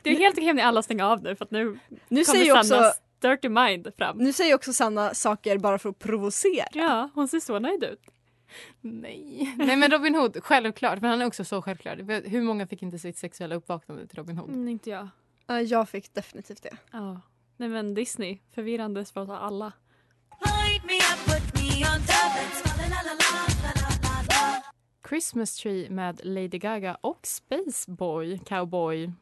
Det 0.02 0.10
är 0.10 0.18
helt 0.18 0.38
okej 0.38 0.50
om 0.50 0.56
ni 0.56 0.62
alla 0.62 0.82
stänger 0.82 1.04
av 1.04 1.22
nu 1.22 1.36
för 1.36 1.44
att 1.44 1.50
nu 1.50 1.64
Nu 1.64 1.78
kommer 2.08 2.24
säger 2.24 2.44
ju 2.44 2.52
också, 2.52 2.68
Sannas 2.68 3.00
dirty 3.20 3.48
mind 3.48 3.88
fram. 3.98 4.18
nu 4.18 4.32
säger 4.32 4.54
också 4.54 4.72
Sanna 4.72 5.14
saker 5.14 5.58
bara 5.58 5.78
för 5.78 5.88
att 5.88 5.98
provocera. 5.98 6.66
Ja, 6.72 7.10
hon 7.14 7.28
ser 7.28 7.40
så 7.40 7.58
nöjd 7.58 7.84
ut. 7.84 8.00
Nej. 8.80 9.54
Nej 9.58 9.76
men 9.76 9.90
Robin 9.90 10.14
Hood, 10.14 10.36
självklart. 10.42 11.00
Men 11.00 11.10
han 11.10 11.22
är 11.22 11.26
också 11.26 11.44
så 11.44 11.62
självklar. 11.62 12.22
Hur 12.28 12.42
många 12.42 12.66
fick 12.66 12.82
inte 12.82 12.98
sitt 12.98 13.18
sexuella 13.18 13.54
uppvaknande 13.54 14.06
till 14.06 14.18
Robin 14.18 14.38
Hood? 14.38 14.48
Mm, 14.50 14.68
inte 14.68 14.90
jag. 14.90 15.08
Ja, 15.46 15.60
jag 15.60 15.88
fick 15.88 16.14
definitivt 16.14 16.62
det. 16.62 16.76
Ja. 16.92 17.20
Nej 17.56 17.68
men 17.68 17.94
Disney, 17.94 18.38
förvirrande 18.54 19.04
för 19.04 19.20
oss 19.20 19.30
alla. 19.30 19.72
Christmas 25.08 25.56
Tree 25.56 25.90
med 25.90 26.20
Lady 26.24 26.58
Gaga 26.58 26.94
och 27.00 27.26
Space 27.26 27.90
Boy, 27.90 28.38
Cowboy, 28.38 29.12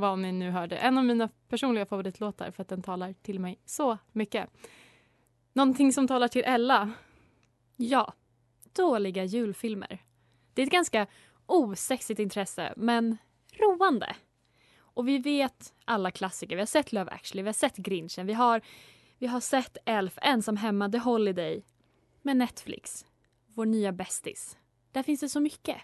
vad 0.00 0.18
ni 0.18 0.32
nu 0.32 0.50
hörde. 0.50 0.76
En 0.76 0.98
av 0.98 1.04
mina 1.04 1.28
personliga 1.48 1.86
favoritlåtar 1.86 2.50
för 2.50 2.62
att 2.62 2.68
den 2.68 2.82
talar 2.82 3.12
till 3.12 3.40
mig 3.40 3.58
så 3.64 3.98
mycket. 4.12 4.50
Någonting 5.52 5.92
som 5.92 6.08
talar 6.08 6.28
till 6.28 6.42
Ella. 6.44 6.90
Ja, 7.76 8.12
dåliga 8.72 9.24
julfilmer. 9.24 10.02
Det 10.54 10.62
är 10.62 10.66
ett 10.66 10.72
ganska 10.72 11.06
osexigt 11.46 12.20
intresse, 12.20 12.74
men 12.76 13.16
roande. 13.58 14.16
Och 14.80 15.08
vi 15.08 15.18
vet 15.18 15.74
alla 15.84 16.10
klassiker. 16.10 16.56
Vi 16.56 16.62
har 16.62 16.66
sett 16.66 16.92
Love 16.92 17.10
actually, 17.10 17.42
vi 17.42 17.48
har 17.48 17.52
sett 17.52 17.76
Grinchen, 17.76 18.26
vi 18.26 18.32
har, 18.32 18.60
vi 19.18 19.26
har 19.26 19.40
sett 19.40 19.76
Elf, 19.84 20.18
Ensam 20.22 20.56
hemma, 20.56 20.88
The 20.88 20.98
Holiday. 20.98 21.64
med 22.22 22.36
Netflix, 22.36 23.06
vår 23.46 23.66
nya 23.66 23.92
bästis. 23.92 24.58
Där 24.92 25.02
finns 25.02 25.20
det 25.20 25.28
så 25.28 25.40
mycket. 25.40 25.76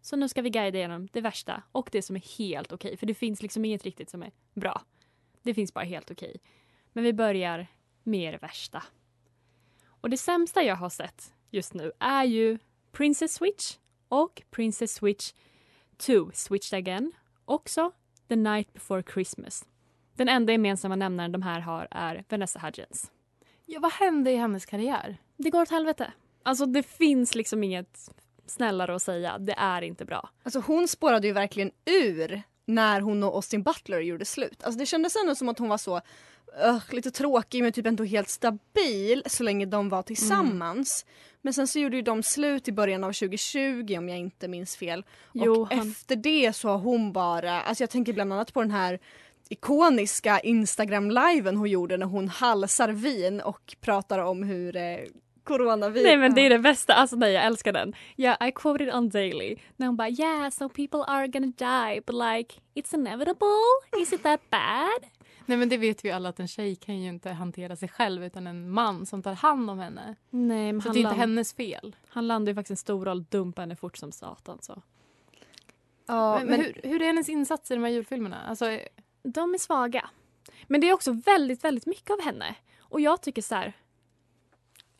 Så 0.00 0.16
nu 0.16 0.28
ska 0.28 0.42
vi 0.42 0.50
guida 0.50 0.78
igenom 0.78 1.08
det 1.12 1.20
värsta 1.20 1.62
och 1.72 1.88
det 1.92 2.02
som 2.02 2.16
är 2.16 2.38
helt 2.38 2.72
okej. 2.72 2.96
För 2.96 3.06
det 3.06 3.14
finns 3.14 3.42
liksom 3.42 3.64
inget 3.64 3.84
riktigt 3.84 4.10
som 4.10 4.22
är 4.22 4.32
bra. 4.54 4.82
Det 5.42 5.54
finns 5.54 5.74
bara 5.74 5.84
helt 5.84 6.10
okej. 6.10 6.36
Men 6.92 7.04
vi 7.04 7.12
börjar 7.12 7.66
med 8.02 8.34
det 8.34 8.38
värsta. 8.38 8.82
Och 9.86 10.10
det 10.10 10.16
sämsta 10.16 10.62
jag 10.62 10.76
har 10.76 10.90
sett 10.90 11.34
just 11.50 11.74
nu 11.74 11.92
är 11.98 12.24
ju 12.24 12.58
Princess 12.92 13.34
Switch 13.34 13.76
och 14.08 14.42
Princess 14.50 14.94
Switch 14.94 15.32
2, 15.96 16.30
Switched 16.34 16.78
Again. 16.78 17.12
Också 17.44 17.92
The 18.28 18.36
Night 18.36 18.72
Before 18.72 19.02
Christmas. 19.02 19.64
Den 20.20 20.28
enda 20.28 20.52
gemensamma 20.52 20.96
nämnaren 20.96 21.32
de 21.32 21.42
här 21.42 21.60
har 21.60 21.88
är 21.90 22.24
Vanessa 22.28 22.58
Hudgens. 22.58 23.10
Ja, 23.66 23.80
vad 23.80 23.92
hände 23.92 24.30
i 24.30 24.36
hennes 24.36 24.66
karriär? 24.66 25.16
Det 25.36 25.50
går 25.50 25.62
åt 25.62 25.70
helvete. 25.70 26.12
Alltså 26.42 26.66
det 26.66 26.82
finns 26.82 27.34
liksom 27.34 27.64
inget 27.64 28.08
snällare 28.46 28.94
att 28.94 29.02
säga. 29.02 29.38
Det 29.38 29.52
är 29.52 29.82
inte 29.82 30.04
bra. 30.04 30.30
Alltså 30.42 30.60
hon 30.66 30.88
spårade 30.88 31.26
ju 31.26 31.32
verkligen 31.32 31.70
ur 31.84 32.42
när 32.66 33.00
hon 33.00 33.22
och 33.22 33.34
Austin 33.34 33.62
Butler 33.62 34.00
gjorde 34.00 34.24
slut. 34.24 34.62
Alltså 34.64 34.78
det 34.78 34.86
kändes 34.86 35.16
ändå 35.16 35.34
som 35.34 35.48
att 35.48 35.58
hon 35.58 35.68
var 35.68 35.78
så 35.78 36.00
öh, 36.62 36.78
lite 36.90 37.10
tråkig 37.10 37.62
men 37.62 37.72
typ 37.72 37.86
ändå 37.86 38.04
helt 38.04 38.28
stabil 38.28 39.22
så 39.26 39.42
länge 39.42 39.66
de 39.66 39.88
var 39.88 40.02
tillsammans. 40.02 41.06
Men 41.42 41.54
sen 41.54 41.68
så 41.68 41.78
gjorde 41.78 41.96
ju 41.96 42.02
de 42.02 42.22
slut 42.22 42.68
i 42.68 42.72
början 42.72 43.04
av 43.04 43.12
2020 43.12 43.94
om 43.98 44.08
jag 44.08 44.18
inte 44.18 44.48
minns 44.48 44.76
fel. 44.76 45.04
Jo, 45.32 45.60
och 45.62 45.68
han- 45.74 45.90
efter 45.90 46.16
det 46.16 46.52
så 46.52 46.68
har 46.68 46.78
hon 46.78 47.12
bara, 47.12 47.60
alltså 47.62 47.82
jag 47.82 47.90
tänker 47.90 48.12
bland 48.12 48.32
annat 48.32 48.52
på 48.52 48.60
den 48.60 48.70
här 48.70 48.98
ikoniska 49.50 50.40
Instagram-liven 50.40 51.56
hon 51.56 51.70
gjorde 51.70 51.96
när 51.96 52.06
hon 52.06 52.28
halsar 52.28 52.88
vin 52.88 53.40
och 53.40 53.76
pratar 53.80 54.18
om 54.18 54.42
hur 54.42 54.76
eh, 54.76 54.98
coronavirus... 55.44 56.04
Nej 56.04 56.16
men 56.16 56.34
det 56.34 56.40
är 56.40 56.50
det 56.50 56.58
bästa, 56.58 56.94
alltså 56.94 57.16
nej 57.16 57.32
jag 57.32 57.44
älskar 57.44 57.72
den. 57.72 57.94
Yeah, 58.16 58.48
I 58.48 58.52
quoted 58.52 58.94
on 58.94 59.08
Daily. 59.08 59.56
När 59.76 59.86
hon 59.86 59.96
bara 59.96 60.08
yeah, 60.08 60.50
so 60.50 60.68
people 60.68 61.04
are 61.04 61.28
gonna 61.28 61.52
die 61.56 62.00
but 62.06 62.14
like 62.14 62.60
it's 62.74 62.94
inevitable. 62.94 64.02
Is 64.02 64.12
it 64.12 64.22
that 64.22 64.40
bad? 64.50 65.10
Nej 65.46 65.58
men 65.58 65.68
det 65.68 65.76
vet 65.76 66.04
vi 66.04 66.08
ju 66.08 66.14
alla 66.14 66.28
att 66.28 66.40
en 66.40 66.48
tjej 66.48 66.76
kan 66.76 67.00
ju 67.00 67.08
inte 67.08 67.30
hantera 67.30 67.76
sig 67.76 67.88
själv 67.88 68.24
utan 68.24 68.46
en 68.46 68.70
man 68.70 69.06
som 69.06 69.22
tar 69.22 69.34
hand 69.34 69.70
om 69.70 69.78
henne. 69.78 70.14
Nej 70.30 70.72
men 70.72 70.82
Så 70.82 70.88
han, 70.88 70.94
det 70.94 71.00
är 71.00 71.02
inte 71.02 71.14
hennes 71.14 71.54
fel. 71.54 71.96
han 72.08 72.26
landar 72.26 72.50
ju 72.50 72.54
faktiskt 72.54 72.70
en 72.70 72.76
stor 72.76 73.04
roll, 73.04 73.24
dumpa 73.28 73.60
henne 73.62 73.76
fort 73.76 73.96
som 73.96 74.12
satan 74.12 74.58
så. 74.60 74.82
Ja, 76.06 76.38
men, 76.38 76.46
men 76.46 76.60
hur, 76.60 76.80
hur 76.82 77.02
är 77.02 77.06
hennes 77.06 77.28
insatser 77.28 77.74
i 77.74 77.78
de 77.78 77.84
här 77.84 77.90
julfilmerna? 77.90 78.40
Alltså, 78.48 78.78
De 79.22 79.54
är 79.54 79.58
svaga. 79.58 80.10
Men 80.66 80.80
det 80.80 80.88
är 80.88 80.92
också 80.92 81.12
väldigt, 81.12 81.64
väldigt 81.64 81.86
mycket 81.86 82.10
av 82.10 82.20
henne. 82.20 82.54
Och 82.80 83.00
jag 83.00 83.22
tycker 83.22 83.42
så 83.42 83.54
här. 83.54 83.72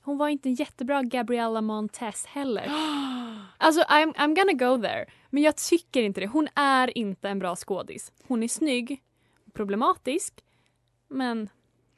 Hon 0.02 0.18
var 0.18 0.28
inte 0.28 0.48
en 0.48 0.54
jättebra 0.54 1.02
Gabriella 1.02 1.60
Montez 1.60 2.26
heller. 2.26 2.70
Alltså 3.62 3.82
I'm, 3.82 4.14
I'm 4.14 4.34
gonna 4.34 4.52
go 4.52 4.82
there. 4.82 5.06
Men 5.30 5.42
jag 5.42 5.56
tycker 5.56 6.02
inte 6.02 6.20
det. 6.20 6.26
Hon 6.26 6.48
är 6.54 6.98
inte 6.98 7.28
en 7.28 7.38
bra 7.38 7.56
skådis. 7.56 8.12
Hon 8.26 8.42
är 8.42 8.48
snygg, 8.48 9.02
problematisk, 9.52 10.44
men 11.08 11.48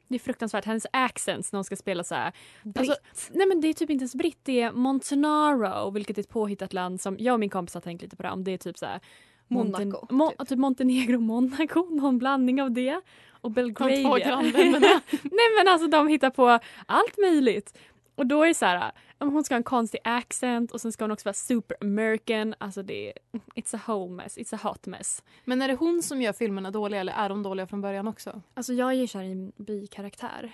det 0.07 0.15
är 0.15 0.19
fruktansvärt. 0.19 0.65
Hennes 0.65 0.85
accents 0.93 1.51
när 1.51 1.57
hon 1.57 1.63
ska 1.63 1.75
spela 1.75 2.03
så 2.03 2.15
här. 2.15 2.33
Alltså, 2.75 2.95
nej 3.31 3.47
men 3.47 3.61
det 3.61 3.67
är 3.67 3.73
typ 3.73 3.89
inte 3.89 4.03
ens 4.03 4.15
britt, 4.15 4.39
det 4.43 4.61
är 4.61 4.71
Montenaro, 4.71 5.91
vilket 5.91 6.17
är 6.17 6.21
ett 6.21 6.29
påhittat 6.29 6.73
land 6.73 7.01
som 7.01 7.15
jag 7.19 7.33
och 7.33 7.39
min 7.39 7.49
kompis 7.49 7.73
har 7.73 7.81
tänkt 7.81 8.01
lite 8.01 8.15
på 8.15 8.23
det 8.23 8.29
om. 8.29 8.43
Det 8.43 8.51
är 8.51 8.57
typ 8.57 8.77
så 8.77 8.85
här 8.85 8.99
Monaco, 9.47 10.07
Mo- 10.09 10.45
typ. 10.45 10.57
Montenegro, 10.59 11.19
Monaco, 11.19 11.85
någon 11.95 12.17
blandning 12.17 12.61
av 12.61 12.71
det. 12.71 13.01
Och 13.31 13.51
Belgravia. 13.51 14.19
grannländerna. 14.19 14.87
Nej 15.11 15.47
men 15.59 15.67
alltså 15.67 15.87
de 15.87 16.07
hittar 16.07 16.29
på 16.29 16.59
allt 16.85 17.17
möjligt. 17.17 17.77
Och 18.15 18.27
då 18.27 18.43
är 18.43 18.47
det 18.47 18.53
så 18.53 18.65
här, 18.65 18.91
hon 19.19 19.43
ska 19.43 19.53
ha 19.53 19.57
en 19.57 19.63
konstig 19.63 19.99
accent 20.03 20.71
och 20.71 20.81
sen 20.81 20.91
ska 20.91 21.03
hon 21.03 21.11
också 21.11 21.25
vara 21.25 21.33
super 21.33 21.77
American. 21.81 22.55
Alltså 22.57 22.83
det 22.83 23.07
är, 23.09 23.13
it's 23.55 23.75
a 23.75 23.79
whole 23.87 24.11
mess, 24.11 24.37
it's 24.37 24.55
a 24.55 24.59
hot 24.63 24.85
mess. 24.87 25.23
men 25.45 25.61
är 25.61 25.67
det 25.67 25.73
hon 25.75 26.03
som 26.03 26.21
gör 26.21 26.33
filmerna 26.33 26.71
dåliga 26.71 26.99
eller 27.01 27.13
är 27.13 27.29
de 27.29 27.43
dåliga 27.43 27.67
från 27.67 27.81
början 27.81 28.07
också? 28.07 28.41
Alltså 28.53 28.73
jag 28.73 28.89
är 28.89 28.93
ju 28.93 29.07
kär 29.07 29.21
i 29.23 29.31
en 29.31 29.51
bikaraktär. 29.57 30.51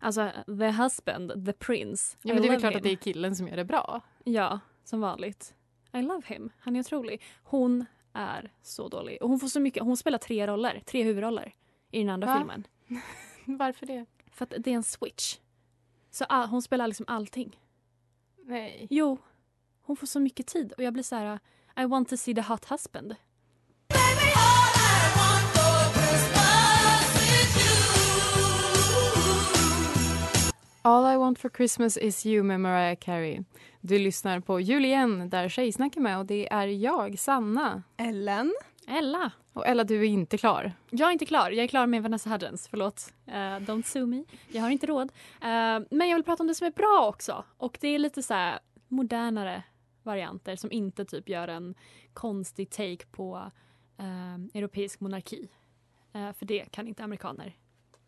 Alltså 0.00 0.30
the 0.46 0.66
husband, 0.82 1.46
the 1.46 1.52
prince. 1.52 2.16
Ja, 2.22 2.30
I 2.30 2.34
men 2.34 2.42
det 2.42 2.48
är 2.48 2.58
klart 2.60 2.72
him. 2.72 2.76
att 2.76 2.82
det 2.82 2.92
är 2.92 2.96
killen 2.96 3.36
som 3.36 3.48
gör 3.48 3.56
det 3.56 3.64
bra. 3.64 4.00
Ja, 4.24 4.60
som 4.84 5.00
vanligt. 5.00 5.54
I 5.92 6.02
love 6.02 6.22
him. 6.26 6.50
Han 6.58 6.76
är 6.76 6.80
otrolig. 6.80 7.22
Hon 7.42 7.84
är 8.12 8.52
så 8.62 8.88
dålig. 8.88 9.22
Och 9.22 9.28
hon 9.28 9.40
får 9.40 9.48
så 9.48 9.60
mycket. 9.60 9.82
Hon 9.82 9.96
spelar 9.96 10.18
tre 10.18 10.46
roller, 10.46 10.82
tre 10.86 11.02
huvudroller 11.02 11.54
i 11.90 11.98
den 11.98 12.08
andra 12.08 12.26
Va? 12.26 12.38
filmen. 12.38 12.66
Varför 13.58 13.86
det? 13.86 14.06
För 14.30 14.44
att 14.44 14.54
det 14.58 14.70
är 14.70 14.74
en 14.74 14.82
switch. 14.82 15.38
Så 16.10 16.24
all, 16.24 16.48
hon 16.48 16.62
spelar 16.62 16.86
liksom 16.86 17.06
allting. 17.08 17.60
Nej. 18.44 18.86
Jo, 18.90 19.18
hon 19.82 19.96
får 19.96 20.06
så 20.06 20.20
mycket 20.20 20.46
tid 20.46 20.72
och 20.72 20.82
jag 20.82 20.92
blir 20.92 21.02
så 21.02 21.16
här 21.16 21.38
I 21.76 21.84
want 21.84 22.08
to 22.08 22.16
see 22.16 22.34
the 22.34 22.40
hot 22.40 22.70
husband. 22.70 23.14
All 30.84 31.14
I 31.14 31.16
want 31.16 31.38
for 31.38 31.48
Christmas 31.48 31.96
is 31.96 32.26
you 32.26 32.42
med 32.42 32.60
Mariah 32.60 32.96
Carey. 32.96 33.40
Du 33.80 33.98
lyssnar 33.98 34.40
på 34.40 34.60
Jul 34.60 34.84
igen 34.84 35.30
där 35.30 35.48
Tjejsnack 35.48 35.96
är 35.96 36.00
med 36.00 36.18
och 36.18 36.26
det 36.26 36.52
är 36.52 36.66
jag, 36.66 37.18
Sanna. 37.18 37.82
Ellen. 37.96 38.54
Ella. 38.86 39.32
Och 39.52 39.66
Ella, 39.66 39.84
du 39.84 40.00
är 40.00 40.04
inte 40.04 40.38
klar. 40.38 40.72
Jag 40.90 41.08
är 41.08 41.12
inte 41.12 41.26
klar. 41.26 41.50
Jag 41.50 41.64
är 41.64 41.68
klar 41.68 41.86
med 41.86 42.02
Vanessa 42.02 42.30
Hudgens. 42.30 42.68
Förlåt. 42.68 43.12
Uh, 43.28 43.32
don't 43.34 43.82
sue 43.82 44.06
me. 44.06 44.24
Jag 44.48 44.62
har 44.62 44.70
inte 44.70 44.86
råd. 44.86 45.12
Eh, 45.40 45.80
men 45.90 46.08
jag 46.08 46.14
vill 46.14 46.24
prata 46.24 46.42
om 46.42 46.46
det 46.46 46.54
som 46.54 46.66
är 46.66 46.70
bra 46.70 47.06
också. 47.08 47.44
Och 47.56 47.78
det 47.80 47.88
är 47.88 47.98
lite 47.98 48.22
så 48.22 48.34
här 48.34 48.58
modernare 48.88 49.62
varianter 50.02 50.56
som 50.56 50.72
inte 50.72 51.04
typ 51.04 51.28
gör 51.28 51.48
en 51.48 51.74
konstig 52.14 52.70
take 52.70 53.06
på 53.10 53.50
eh, 53.98 54.34
europeisk 54.54 55.00
monarki. 55.00 55.48
Eh, 56.12 56.32
för 56.32 56.46
det 56.46 56.64
kan 56.70 56.88
inte 56.88 57.04
amerikaner 57.04 57.56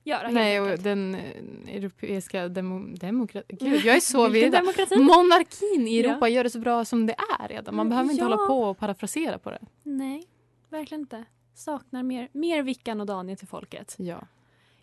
göra. 0.04 0.30
Nej, 0.30 0.61
och 0.61 0.78
den 0.78 1.14
eh, 1.14 1.76
europeiska 1.76 2.49
demo 2.49 2.96
demokratin. 2.96 3.58
Gud, 3.61 3.84
jag 3.84 3.96
är 3.96 4.00
så 4.12 4.28
Vilken? 4.28 4.64
Monarkin 5.04 5.88
i 5.88 6.00
Ja. 6.00 6.11
Europa 6.11 6.28
gör 6.28 6.44
det 6.44 6.50
så 6.50 6.58
bra 6.58 6.84
som 6.84 7.06
det 7.06 7.16
är 7.40 7.49
redan. 7.49 7.76
Man 7.76 7.88
behöver 7.88 8.11
inte 8.11 8.25
ja. 8.25 8.28
hålla 8.28 8.46
på 8.46 8.62
och 8.62 8.78
parafrasera 8.78 9.38
på 9.38 9.50
det. 9.50 9.61
Nej, 9.82 10.25
verkligen 10.68 11.00
inte. 11.00 11.25
Saknar 11.54 12.02
mer, 12.02 12.28
mer 12.32 12.62
Vickan 12.62 13.00
och 13.00 13.06
Daniel 13.06 13.38
till 13.38 13.49
folket. 13.49 13.94
Ja. 13.99 14.26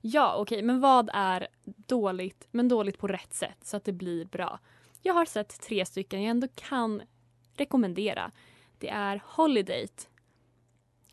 Ja, 0.02 0.36
okej, 0.38 0.62
men 0.62 0.80
vad 0.80 1.10
är 1.14 1.48
dåligt, 1.64 2.48
men 2.52 2.68
dåligt 2.68 2.98
på 2.98 3.08
rätt 3.08 3.34
sätt 3.34 3.58
så 3.64 3.78
att 3.78 3.86
det 3.86 3.92
blir 3.92 4.26
bra? 4.26 4.60
Jag 5.02 5.14
har 5.14 5.26
sett 5.26 5.62
tre 5.62 5.86
stycken 5.86 6.22
jag 6.22 6.30
ändå 6.30 6.48
kan 6.56 7.02
rekommendera. 7.56 8.32
Det 8.78 8.90
är 8.90 9.22
Holiday. 9.26 9.88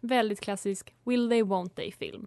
Väldigt 0.00 0.40
klassisk 0.40 0.94
Will 1.04 1.28
they, 1.28 1.42
won't 1.42 1.68
they-film. 1.68 2.26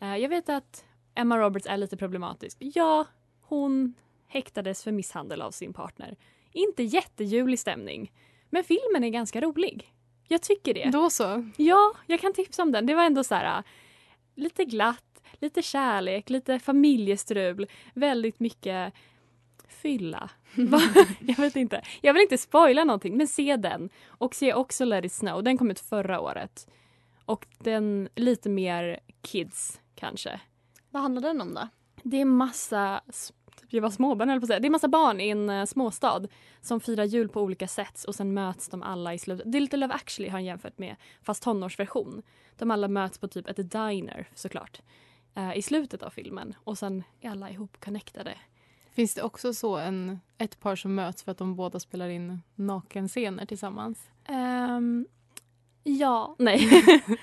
Eh, 0.00 0.16
jag 0.16 0.28
vet 0.28 0.48
att 0.48 0.84
Emma 1.14 1.38
Roberts 1.38 1.66
är 1.66 1.76
lite 1.76 1.96
problematisk. 1.96 2.56
Ja, 2.60 3.06
hon 3.42 3.94
häktades 4.28 4.84
för 4.84 4.92
misshandel 4.92 5.42
av 5.42 5.50
sin 5.50 5.72
partner. 5.72 6.16
Inte 6.52 6.82
jättejulig 6.82 7.58
stämning, 7.58 8.12
men 8.50 8.64
filmen 8.64 9.04
är 9.04 9.08
ganska 9.08 9.40
rolig. 9.40 9.92
Jag 10.28 10.42
tycker 10.42 10.74
det. 10.74 10.90
Då 10.92 11.10
så. 11.10 11.50
Ja, 11.56 11.92
jag 12.06 12.20
kan 12.20 12.32
tipsa 12.32 12.62
om 12.62 12.72
den. 12.72 12.86
Det 12.86 12.94
var 12.94 13.04
ändå 13.04 13.24
så 13.24 13.34
här 13.34 13.62
lite 14.34 14.64
glatt, 14.64 15.22
lite 15.40 15.62
kärlek, 15.62 16.30
lite 16.30 16.58
familjestrul, 16.58 17.66
väldigt 17.94 18.40
mycket 18.40 18.94
fylla. 19.68 20.30
Jag 21.20 21.36
vet 21.36 21.56
inte. 21.56 21.82
Jag 22.00 22.12
vill 22.12 22.22
inte 22.22 22.38
spoila 22.38 22.84
någonting, 22.84 23.16
men 23.16 23.28
se 23.28 23.56
den. 23.56 23.90
Och 24.06 24.34
se 24.34 24.54
också 24.54 24.84
Let 24.84 25.04
it 25.04 25.12
snow. 25.12 25.42
Den 25.42 25.58
kom 25.58 25.70
ut 25.70 25.80
förra 25.80 26.20
året. 26.20 26.68
Och 27.24 27.46
den 27.58 28.08
lite 28.14 28.48
mer 28.48 29.00
kids 29.22 29.80
kanske. 29.94 30.40
Vad 30.92 31.02
handlar 31.02 31.22
den 31.22 31.40
om 31.40 31.54
då? 31.54 31.68
Det 32.02 32.20
är 32.20 32.24
massa, 32.24 33.00
jag 33.68 33.82
var 33.82 33.90
småbarn 33.90 34.28
höll 34.28 34.40
på 34.40 34.44
att 34.44 34.48
säga. 34.48 34.60
Det 34.60 34.68
är 34.68 34.70
massa 34.70 34.88
barn 34.88 35.20
i 35.20 35.28
en 35.28 35.50
eh, 35.50 35.64
småstad 35.64 36.22
som 36.60 36.80
firar 36.80 37.04
jul 37.04 37.28
på 37.28 37.42
olika 37.42 37.68
sätt 37.68 38.04
och 38.04 38.14
sen 38.14 38.34
möts 38.34 38.68
de 38.68 38.82
alla 38.82 39.14
i 39.14 39.18
slutet. 39.18 39.52
Det 39.52 39.58
är 39.58 39.60
lite 39.60 39.76
Love 39.76 39.94
actually 39.94 40.30
har 40.30 40.38
jag 40.38 40.46
jämfört 40.46 40.78
med, 40.78 40.96
fast 41.22 41.42
tonårsversion. 41.42 42.22
De 42.58 42.70
alla 42.70 42.88
möts 42.88 43.18
på 43.18 43.28
typ 43.28 43.48
ett 43.48 43.70
diner 43.70 44.28
såklart. 44.34 44.80
eh, 45.34 45.56
I 45.56 45.62
slutet 45.62 46.02
av 46.02 46.10
filmen 46.10 46.54
och 46.64 46.78
sen 46.78 47.02
är 47.20 47.30
alla 47.30 47.50
ihop 47.50 47.80
connectade. 47.80 48.34
Finns 48.90 49.14
det 49.14 49.22
också 49.22 49.54
så 49.54 49.76
en, 49.76 50.20
ett 50.38 50.60
par 50.60 50.76
som 50.76 50.94
möts 50.94 51.22
för 51.22 51.32
att 51.32 51.38
de 51.38 51.56
båda 51.56 51.80
spelar 51.80 52.08
in 52.08 52.40
nakenscener 52.54 53.46
tillsammans? 53.46 54.10
Ehm, 54.24 55.06
ja, 55.84 56.34
nej. 56.38 56.68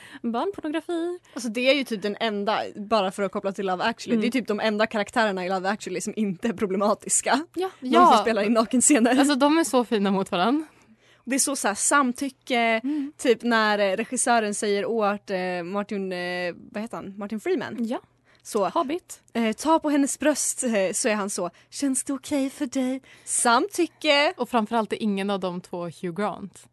Barnpornografi. 0.22 1.20
Alltså 1.34 1.50
det 1.50 1.62
är 1.70 1.74
ju 1.74 1.84
typ 1.84 2.02
den 2.02 2.18
enda, 2.20 2.60
bara 2.76 3.12
för 3.12 3.24
att 3.24 3.32
koppla 3.32 3.52
till 3.52 3.66
Love 3.66 3.84
actually, 3.84 4.14
Mm. 4.16 4.22
det 4.22 4.28
är 4.28 4.32
typ 4.42 4.48
de 4.48 4.60
enda 4.60 4.88
karaktärerna 4.88 5.46
i 5.46 5.50
Love 5.50 5.70
actually 5.70 6.02
som 6.02 6.14
inte 6.16 6.48
är 6.48 6.54
problematiska. 6.54 7.40
Ja, 7.56 7.70
De 7.80 7.92
som 7.94 8.18
spelar 8.22 8.42
in 8.44 8.54
nakenscener. 8.54 9.20
Alltså 9.20 9.36
de 9.36 9.58
är 9.58 9.64
så 9.64 9.86
fina 9.86 10.12
mot 10.12 10.32
varandra. 10.32 10.66
Det 11.26 11.36
är 11.36 11.40
så, 11.40 11.56
så 11.56 11.68
här, 11.68 11.76
samtycke, 11.76 12.82
typ 13.18 13.44
när 13.44 13.80
eh, 13.80 13.96
regissören 13.98 14.54
säger 14.54 14.86
åt 14.86 15.30
eh, 15.30 15.64
Martin, 15.64 16.12
eh, 16.12 16.56
vad 16.72 16.82
heter 16.84 16.98
han, 16.98 17.18
Martin 17.18 17.40
Freeman. 17.40 17.76
Ja. 17.80 18.00
Så, 18.44 18.70
Hobbit. 18.70 19.22
eh, 19.34 19.54
ta 19.56 19.80
på 19.80 19.90
hennes 19.90 20.20
bröst 20.20 20.64
eh, 20.64 20.92
så 20.94 21.10
är 21.10 21.16
han 21.16 21.30
så, 21.30 21.50
känns 21.70 22.04
det 22.04 22.14
okej 22.14 22.50
för 22.50 22.66
dig? 22.66 23.02
Samtycke! 23.26 24.34
Och 24.38 24.50
framförallt 24.50 24.94
är 24.94 25.04
ingen 25.04 25.30
av 25.30 25.40
de 25.40 25.62
två 25.62 25.84
Hugh 25.84 26.14
Grant. 26.16 26.68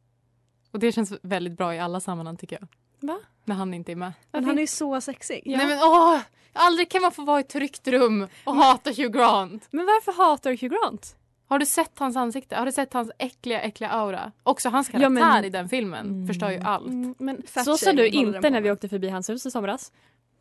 Och 0.76 0.80
det 0.80 0.92
känns 0.92 1.12
väldigt 1.22 1.56
bra 1.58 1.74
i 1.74 1.78
alla 1.78 2.00
sammanhang 2.00 2.36
tycker 2.36 2.58
jag. 2.60 2.68
Va? 3.08 3.18
När 3.44 3.54
han 3.54 3.74
inte 3.74 3.92
är 3.92 3.96
med. 3.96 4.12
Men 4.32 4.44
han 4.44 4.56
är 4.56 4.60
ju 4.60 4.66
så 4.66 5.00
sexig. 5.00 5.42
Nej 5.46 5.66
men 5.66 5.78
åh! 5.82 6.18
Aldrig 6.52 6.90
kan 6.90 7.02
man 7.02 7.12
få 7.12 7.24
vara 7.24 7.38
i 7.38 7.40
ett 7.40 7.48
tryggt 7.48 7.88
rum 7.88 8.28
och 8.44 8.54
hata 8.54 8.90
Hugh 8.90 9.08
Grant. 9.10 9.68
Men 9.70 9.86
varför 9.86 10.12
hatar 10.12 10.50
du 10.50 10.56
Hugh 10.56 10.74
Grant? 10.82 11.16
Har 11.48 11.58
du 11.58 11.66
sett 11.66 11.98
hans 11.98 12.16
ansikte? 12.16 12.56
Har 12.56 12.66
du 12.66 12.72
sett 12.72 12.92
hans 12.92 13.10
äckliga, 13.18 13.60
äckliga 13.60 13.90
aura? 13.90 14.32
Också 14.42 14.68
hans 14.68 14.88
karaktär 14.88 15.04
Ja, 15.04 15.08
men- 15.08 15.44
i 15.44 15.50
den 15.50 15.68
filmen 15.68 16.26
förstör 16.26 16.50
ju 16.50 16.58
allt. 16.60 16.86
Mm, 16.86 17.14
men 17.18 17.42
så 17.64 17.76
sa 17.76 17.92
du 17.92 18.08
inte 18.08 18.50
när 18.50 18.60
vi 18.60 18.70
åkte 18.70 18.88
förbi 18.88 19.08
hans 19.08 19.30
hus 19.30 19.46
i 19.46 19.50
somras. 19.50 19.92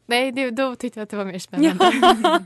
Nej, 0.06 0.32
det, 0.32 0.52
då 0.52 0.76
tyckte 0.76 1.00
jag 1.00 1.04
att 1.04 1.10
det 1.10 1.18
var 1.18 1.26
mer 1.26 1.40
spännande. 1.48 2.44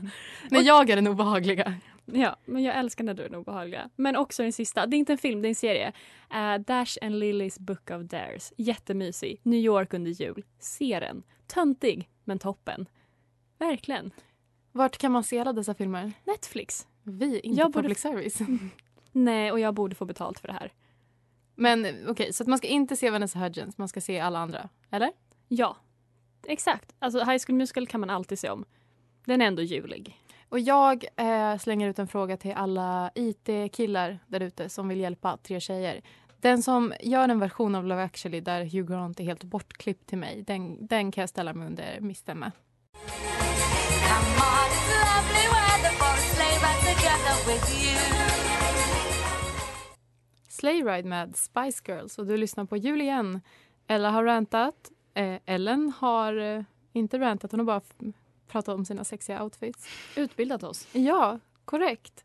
när 0.48 0.62
jag 0.62 0.90
är 0.90 0.96
den 0.96 1.06
obehagliga. 1.06 1.74
Ja, 2.14 2.36
men 2.44 2.62
jag 2.62 2.78
älskar 2.78 3.04
när 3.04 3.14
du 3.14 3.22
är 3.22 3.28
den 3.28 3.38
obehagliga. 3.40 3.90
Men 3.96 4.16
också 4.16 4.42
den 4.42 4.52
sista, 4.52 4.86
det 4.86 4.96
är 4.96 4.98
inte 4.98 5.12
en 5.12 5.18
film, 5.18 5.42
det 5.42 5.48
är 5.48 5.50
en 5.50 5.54
serie. 5.54 5.92
Eh, 6.34 6.54
Dash 6.58 6.96
and 7.02 7.18
Lillys 7.18 7.58
Book 7.58 7.90
of 7.90 8.02
Dares. 8.02 8.52
Jättemysig. 8.56 9.40
New 9.42 9.60
York 9.60 9.94
under 9.94 10.10
jul. 10.10 10.44
Se 10.58 11.00
den. 11.00 11.22
Töntig, 11.46 12.08
men 12.24 12.38
toppen. 12.38 12.86
Verkligen. 13.58 14.10
Vart 14.72 14.96
kan 14.98 15.12
man 15.12 15.24
se 15.24 15.38
alla 15.38 15.52
dessa 15.52 15.74
filmer? 15.74 16.12
Netflix. 16.24 16.86
Vi, 17.02 17.40
inte 17.40 17.60
Jag 17.60 17.70
borde- 17.72 17.82
public 17.82 17.98
service. 17.98 18.38
Nej, 19.12 19.52
och 19.52 19.60
jag 19.60 19.74
borde 19.74 19.94
få 19.94 20.04
betalt 20.04 20.38
för 20.38 20.48
det 20.48 20.54
här. 20.54 20.72
Men 21.54 21.86
okej, 22.08 22.32
så 22.32 22.42
att 22.42 22.46
man 22.48 22.58
ska 22.58 22.66
inte 22.68 22.96
se 22.96 23.10
Vanessa 23.10 23.38
Hudgens, 23.38 23.78
man 23.78 23.88
ska 23.88 24.00
se 24.00 24.20
alla 24.20 24.38
andra. 24.38 24.68
Eller? 24.90 25.12
Ja, 25.48 25.76
exakt. 26.46 26.94
Alltså 26.98 27.18
High 27.18 27.38
School 27.46 27.56
Musical 27.56 27.86
kan 27.86 28.00
man 28.00 28.10
alltid 28.10 28.38
se 28.38 28.50
om. 28.50 28.64
Den 29.24 29.40
är 29.40 29.46
ändå 29.46 29.62
julig. 29.62 30.19
Och 30.50 30.60
jag 30.60 31.04
eh, 31.16 31.58
slänger 31.58 31.88
ut 31.88 31.98
en 31.98 32.08
fråga 32.08 32.36
till 32.36 32.52
alla 32.52 33.10
IT-killar 33.14 34.18
där 34.26 34.40
ute 34.40 34.68
som 34.68 34.88
vill 34.88 35.00
hjälpa 35.00 35.36
tre 35.36 35.60
tjejer. 35.60 36.00
Den 36.40 36.62
som 36.62 36.92
gör 37.00 37.28
en 37.28 37.38
version 37.38 37.74
av 37.74 37.84
Love 37.84 38.02
actually 38.02 38.40
där 38.40 38.64
Hugh 38.64 38.92
Grant 38.92 39.20
är 39.20 39.24
helt 39.24 39.44
bortklippt 39.44 40.06
till 40.06 40.18
mig, 40.18 40.42
den, 40.46 40.86
den 40.86 41.12
kan 41.12 41.22
jag 41.22 41.28
ställa 41.28 41.54
mig 41.54 41.66
under 41.66 42.00
misstämma. 42.00 42.52
Sleigh 50.48 50.86
Ride 50.86 51.08
med 51.08 51.36
Spice 51.36 51.82
Girls 51.86 52.18
och 52.18 52.26
du 52.26 52.36
lyssnar 52.36 52.64
på 52.64 52.76
jul 52.76 53.00
igen. 53.00 53.40
Ella 53.86 54.10
har 54.10 54.24
rantat. 54.24 54.90
Eh, 55.14 55.38
Ellen 55.44 55.92
har 55.98 56.36
eh, 56.36 56.62
inte 56.92 57.18
rantat, 57.18 57.50
hon 57.50 57.60
har 57.60 57.66
bara 57.66 57.80
pratat 58.50 58.74
om 58.74 58.84
sina 58.84 59.04
sexiga 59.04 59.42
outfits. 59.42 59.86
Utbildat 60.16 60.62
oss. 60.62 60.86
Ja, 60.92 61.38
korrekt. 61.64 62.24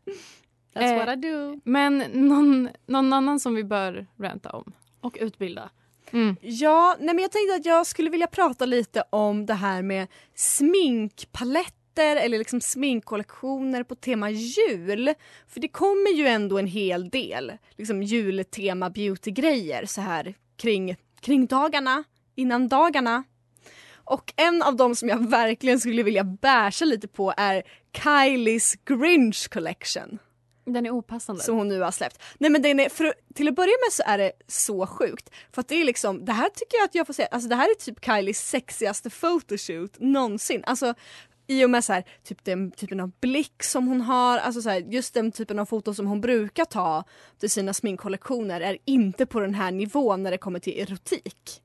That's 0.74 0.92
Eh, 0.92 1.06
what 1.06 1.18
I 1.18 1.20
do. 1.20 1.60
Men 1.64 1.98
någon, 1.98 2.68
någon 2.86 3.12
annan 3.12 3.40
som 3.40 3.54
vi 3.54 3.64
bör 3.64 4.06
ranta 4.18 4.50
om? 4.50 4.72
Och 5.00 5.16
utbilda. 5.20 5.70
Mm. 6.10 6.36
Ja, 6.40 6.96
nej 7.00 7.14
men 7.14 7.22
jag 7.22 7.32
tänkte 7.32 7.54
att 7.54 7.66
jag 7.66 7.86
skulle 7.86 8.10
vilja 8.10 8.26
prata 8.26 8.66
lite 8.66 9.04
om 9.10 9.46
det 9.46 9.54
här 9.54 9.82
med 9.82 10.08
sminkpaletter 10.34 12.16
eller 12.16 12.38
liksom 12.38 12.60
sminkkollektioner 12.60 13.82
på 13.82 13.94
tema 13.94 14.30
jul. 14.30 15.14
För 15.48 15.60
det 15.60 15.68
kommer 15.68 16.10
ju 16.10 16.26
ändå 16.26 16.58
en 16.58 16.66
hel 16.66 17.08
del 17.08 17.52
liksom 17.76 18.02
jultema 18.02 18.90
beautygrejer 18.90 19.86
så 19.86 20.00
här 20.00 20.34
kring, 20.56 20.96
kring 21.20 21.46
dagarna, 21.46 22.04
innan 22.34 22.68
dagarna. 22.68 23.24
Och 24.06 24.32
en 24.36 24.62
av 24.62 24.76
dem 24.76 24.94
som 24.94 25.08
jag 25.08 25.30
verkligen 25.30 25.80
skulle 25.80 26.02
vilja 26.02 26.24
bärsa 26.24 26.84
lite 26.84 27.08
på 27.08 27.34
är 27.36 27.62
Kylies 28.04 28.74
Grinch 28.84 29.48
Collection 29.50 30.18
Den 30.64 30.86
är 30.86 30.90
opassande. 30.90 31.42
som 31.42 31.56
hon 31.56 31.68
nu 31.68 31.80
har 31.80 31.90
släppt. 31.90 32.22
Nej 32.38 32.50
men 32.50 32.62
den 32.62 32.80
är, 32.80 32.88
för, 32.88 33.14
till 33.34 33.48
att 33.48 33.54
börja 33.54 33.72
med 33.86 33.92
så 33.92 34.02
är 34.06 34.18
det 34.18 34.32
så 34.46 34.86
sjukt. 34.86 35.30
För 35.52 35.60
att 35.60 35.68
det 35.68 35.74
är 35.74 35.84
liksom, 35.84 36.24
det 36.24 36.32
här 36.32 36.48
tycker 36.48 36.76
jag 36.76 36.84
att 36.84 36.94
jag 36.94 37.06
får 37.06 37.14
säga, 37.14 37.28
alltså 37.30 37.48
det 37.48 37.54
här 37.54 37.70
är 37.70 37.74
typ 37.74 38.04
Kylies 38.04 38.48
sexigaste 38.48 39.10
photoshoot 39.10 39.96
någonsin. 39.98 40.64
Alltså 40.66 40.94
i 41.46 41.64
och 41.64 41.70
med 41.70 41.84
så 41.84 41.92
här, 41.92 42.04
typ 42.24 42.44
den 42.44 42.70
typen 42.70 43.00
av 43.00 43.10
blick 43.20 43.62
som 43.62 43.88
hon 43.88 44.00
har, 44.00 44.38
alltså 44.38 44.62
så 44.62 44.70
här, 44.70 44.78
just 44.80 45.14
den 45.14 45.32
typen 45.32 45.58
av 45.58 45.66
foton 45.66 45.94
som 45.94 46.06
hon 46.06 46.20
brukar 46.20 46.64
ta 46.64 47.04
till 47.38 47.50
sina 47.50 47.74
sminkkollektioner 47.74 48.60
är 48.60 48.78
inte 48.84 49.26
på 49.26 49.40
den 49.40 49.54
här 49.54 49.70
nivån 49.70 50.22
när 50.22 50.30
det 50.30 50.38
kommer 50.38 50.58
till 50.58 50.80
erotik. 50.80 51.62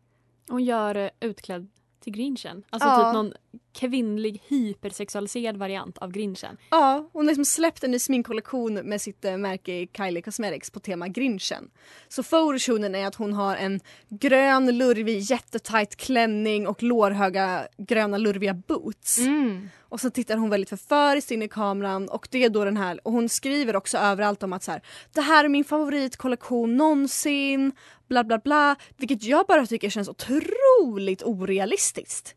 Hon 0.49 0.63
gör 0.63 1.11
utklädd 1.19 1.69
till 2.01 2.13
grinchen. 2.13 2.63
Alltså 2.69 2.89
Ja. 2.89 2.95
typ 3.05 3.13
någon 3.13 3.33
kvinnlig 3.73 4.43
hypersexualiserad 4.47 5.57
variant 5.57 5.97
av 5.97 6.11
grinchen. 6.11 6.57
Ja, 6.69 7.09
hon 7.13 7.25
har 7.25 7.31
liksom 7.31 7.45
släppt 7.45 7.83
en 7.83 7.91
ny 7.91 7.99
sminkkollektion 7.99 8.73
med 8.73 9.01
sitt 9.01 9.25
eh, 9.25 9.37
märke 9.37 9.87
Kylie 9.97 10.21
Cosmetics 10.21 10.69
på 10.69 10.79
tema 10.79 11.07
grinchen. 11.07 11.69
Så 12.07 12.23
fotoshooten 12.23 12.95
är 12.95 13.07
att 13.07 13.15
hon 13.15 13.33
har 13.33 13.55
en 13.55 13.79
grön 14.09 14.77
lurvig 14.77 15.19
jättetajt 15.19 15.95
klänning 15.95 16.67
och 16.67 16.83
lårhöga 16.83 17.67
gröna 17.77 18.17
lurviga 18.17 18.53
boots. 18.53 19.17
Mm. 19.17 19.69
Och 19.79 19.99
så 19.99 20.09
tittar 20.09 20.37
hon 20.37 20.49
väldigt 20.49 20.69
förföriskt 20.69 21.31
in 21.31 21.41
i 21.41 21.47
kameran 21.47 22.09
och 22.09 22.27
det 22.31 22.43
är 22.43 22.49
då 22.49 22.65
den 22.65 22.77
här 22.77 22.99
och 23.03 23.11
hon 23.11 23.29
skriver 23.29 23.75
också 23.75 23.97
överallt 23.97 24.43
om 24.43 24.53
att 24.53 24.63
så 24.63 24.71
här, 24.71 24.81
det 25.13 25.21
här 25.21 25.45
är 25.45 25.49
min 25.49 25.63
favoritkollektion 25.63 26.77
någonsin, 26.77 27.71
bla 28.07 28.23
bla 28.23 28.37
bla. 28.37 28.75
Vilket 28.97 29.23
jag 29.23 29.45
bara 29.45 29.65
tycker 29.65 29.89
känns 29.89 30.09
otroligt 30.09 31.23
orealistiskt. 31.23 32.35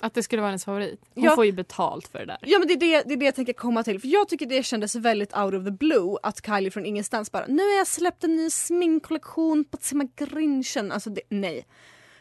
Att 0.00 0.14
det 0.14 0.22
skulle 0.22 0.42
vara 0.42 0.48
hennes 0.50 0.64
favorit. 0.64 1.00
Hon 1.14 1.24
Ja. 1.24 1.34
får 1.34 1.46
ju 1.46 1.52
betalt 1.52 2.08
för 2.08 2.18
det 2.18 2.24
där. 2.26 2.38
Ja 2.42 2.58
men 2.58 2.68
det 2.68 2.74
är 2.74 2.78
det, 2.78 3.02
det 3.08 3.14
är 3.14 3.16
det 3.16 3.24
jag 3.24 3.34
tänker 3.34 3.52
komma 3.52 3.82
till. 3.84 4.00
För 4.00 4.08
jag 4.08 4.28
tycker 4.28 4.46
det 4.46 4.62
kändes 4.62 4.94
väldigt 4.94 5.36
out 5.36 5.54
of 5.54 5.64
the 5.64 5.70
blue 5.70 6.16
att 6.22 6.46
Kylie 6.46 6.70
från 6.70 6.86
ingenstans 6.86 7.32
bara 7.32 7.46
nu 7.46 7.62
har 7.62 7.76
jag 7.78 7.86
släppt 7.86 8.24
en 8.24 8.36
ny 8.36 8.50
sminkkollektion 8.50 9.64
på 9.64 9.76
tema 9.76 10.04
grinchen. 10.16 10.92
Alltså 10.92 11.10
det, 11.10 11.20
nej. 11.28 11.66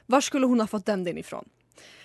Var 0.06 0.22
skulle 0.22 0.46
hon 0.46 0.60
ha 0.60 0.68
fått 0.68 0.86
den 0.86 1.04
den 1.04 1.18
ifrån? 1.18 1.50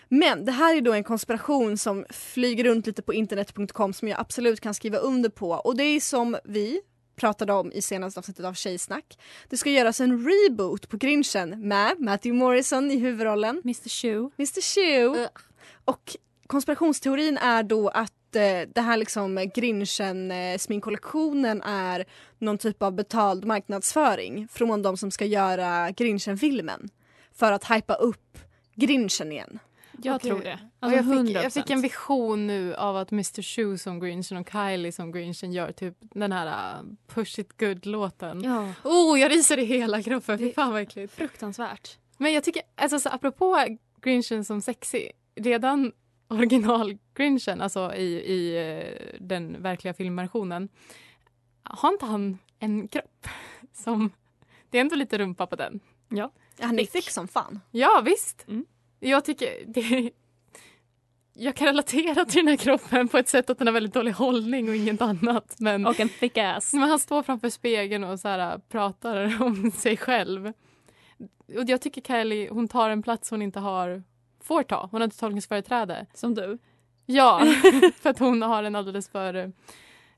Men 0.08 0.44
det 0.44 0.52
här 0.52 0.76
är 0.76 0.80
då 0.80 0.92
en 0.92 1.04
konspiration 1.04 1.78
som 1.78 2.04
flyger 2.10 2.64
runt 2.64 2.86
lite 2.86 3.02
på 3.02 3.14
internet.com 3.14 3.92
som 3.92 4.08
jag 4.08 4.20
absolut 4.20 4.60
kan 4.60 4.74
skriva 4.74 4.98
under 4.98 5.28
på. 5.28 5.50
Och 5.50 5.76
det 5.76 5.84
är 5.84 6.00
som 6.00 6.36
vi 6.44 6.80
pratade 7.16 7.52
om 7.52 7.72
i 7.72 7.82
senaste 7.82 8.20
avsnittet 8.20 8.44
av 8.44 8.54
Tjejsnack. 8.54 9.18
Det 9.48 9.56
ska 9.56 9.70
göras 9.70 10.00
en 10.00 10.28
reboot 10.30 10.88
på 10.88 10.96
Grinchen 10.96 11.68
med 11.68 12.00
Matthew 12.00 12.38
Morrison 12.44 12.90
i 12.90 12.98
huvudrollen. 12.98 13.60
Mr 13.64 13.88
Shoe. 13.88 14.30
Mr 14.38 14.60
Shoe. 14.60 15.28
Och 15.84 16.16
konspirationsteorin 16.46 17.36
är 17.38 17.62
då 17.62 17.88
att 17.88 18.36
eh, 18.36 18.68
det 18.74 18.80
här 18.80 18.96
liksom 18.96 19.50
Grinchen 19.54 20.30
eh, 20.30 20.58
sminkkollektionen 20.58 21.62
är 21.62 22.04
någon 22.38 22.58
typ 22.58 22.82
av 22.82 22.92
betald 22.92 23.44
marknadsföring 23.44 24.48
från 24.48 24.82
de 24.82 24.96
som 24.96 25.10
ska 25.10 25.24
göra 25.24 25.90
Grinchen-filmen. 25.90 26.88
För 27.32 27.52
att 27.52 27.70
hypa 27.70 27.94
upp 27.94 28.38
Grinchen 28.74 29.32
igen. 29.32 29.58
Jag 30.02 30.16
Okej. 30.16 30.30
tror 30.30 30.40
det. 30.40 30.58
Alltså 30.80 30.96
jag, 30.96 31.04
fick, 31.04 31.36
100%. 31.36 31.42
jag 31.42 31.52
fick 31.52 31.70
en 31.70 31.80
vision 31.80 32.46
nu 32.46 32.74
av 32.74 32.96
att 32.96 33.12
Mr 33.12 33.42
Shoe 33.42 33.78
som 33.78 34.00
Grinchen 34.00 34.38
och 34.38 34.50
Kylie 34.52 34.92
som 34.92 35.12
Grinchen 35.12 35.52
gör 35.52 35.72
typ 35.72 35.94
den 36.00 36.32
här 36.32 36.80
uh, 36.80 36.86
Push 37.06 37.38
it 37.38 37.60
good-låten. 37.60 38.42
Ja. 38.44 38.72
Oh, 38.84 39.20
jag 39.20 39.30
ryser 39.30 39.58
i 39.58 39.64
hela 39.64 40.02
kroppen. 40.02 40.38
Fy 40.38 40.52
fan 40.52 40.72
vad 40.72 40.82
äckligt. 40.82 41.14
Fruktansvärt. 41.14 41.98
Men 42.16 42.32
jag 42.32 42.44
tycker, 42.44 42.62
alltså 42.76 43.00
så 43.00 43.08
apropå 43.08 43.76
Grinchen 44.02 44.44
som 44.44 44.60
sexy, 44.60 45.08
redan 45.38 45.92
original 46.28 46.98
Grinchen, 47.14 47.60
alltså 47.60 47.94
i, 47.94 48.04
i 48.04 48.56
eh, 48.56 49.16
den 49.20 49.62
verkliga 49.62 49.94
filmversionen, 49.94 50.68
har 51.62 51.92
inte 51.92 52.06
han 52.06 52.38
en 52.58 52.88
kropp 52.88 53.26
som, 53.72 54.10
det 54.70 54.78
är 54.78 54.80
ändå 54.80 54.96
lite 54.96 55.18
rumpa 55.18 55.46
på 55.46 55.56
den. 55.56 55.80
Ja. 56.08 56.32
Han 56.60 56.78
är 56.78 56.84
thick 56.84 57.10
som 57.10 57.28
fan. 57.28 57.60
Ja 57.70 58.02
visst. 58.04 58.44
Mm. 58.48 58.66
Jag 59.00 59.24
tycker 59.24 59.66
det 59.66 60.10
jag 61.40 61.54
kan 61.54 61.66
relatera 61.66 62.24
till 62.24 62.36
den 62.36 62.48
här 62.48 62.56
kroppen 62.56 63.08
på 63.08 63.18
ett 63.18 63.28
sätt 63.28 63.50
att 63.50 63.58
den 63.58 63.66
har 63.66 63.74
väldigt 63.74 63.94
dålig 63.94 64.12
hållning 64.12 64.68
och 64.68 64.76
inget 64.76 65.02
annat. 65.02 65.56
Men, 65.58 65.86
Och 65.86 66.00
en 66.00 66.08
thick 66.08 66.38
ass. 66.38 66.72
men 66.72 66.82
han 66.82 66.98
står 66.98 67.22
framför 67.22 67.50
spegeln 67.50 68.04
och 68.04 68.20
så 68.20 68.28
här, 68.28 68.58
pratar 68.58 69.42
om 69.42 69.70
sig 69.70 69.96
själv. 69.96 70.52
Och 71.56 71.64
jag 71.66 71.80
tycker 71.80 72.00
Kylie, 72.00 72.50
hon 72.50 72.68
tar 72.68 72.90
en 72.90 73.02
plats 73.02 73.30
hon 73.30 73.42
inte 73.42 73.60
har, 73.60 74.02
får 74.48 74.62
ta. 74.62 74.88
Hon 74.90 75.00
har 75.00 75.04
inte 75.04 75.18
tolkningsföreträde. 75.18 76.06
Som 76.14 76.34
du. 76.34 76.58
Ja, 77.06 77.40
för 78.00 78.10
att 78.10 78.18
hon 78.18 78.42
har 78.42 78.62
en 78.62 78.76
alldeles 78.76 79.08
för, 79.08 79.52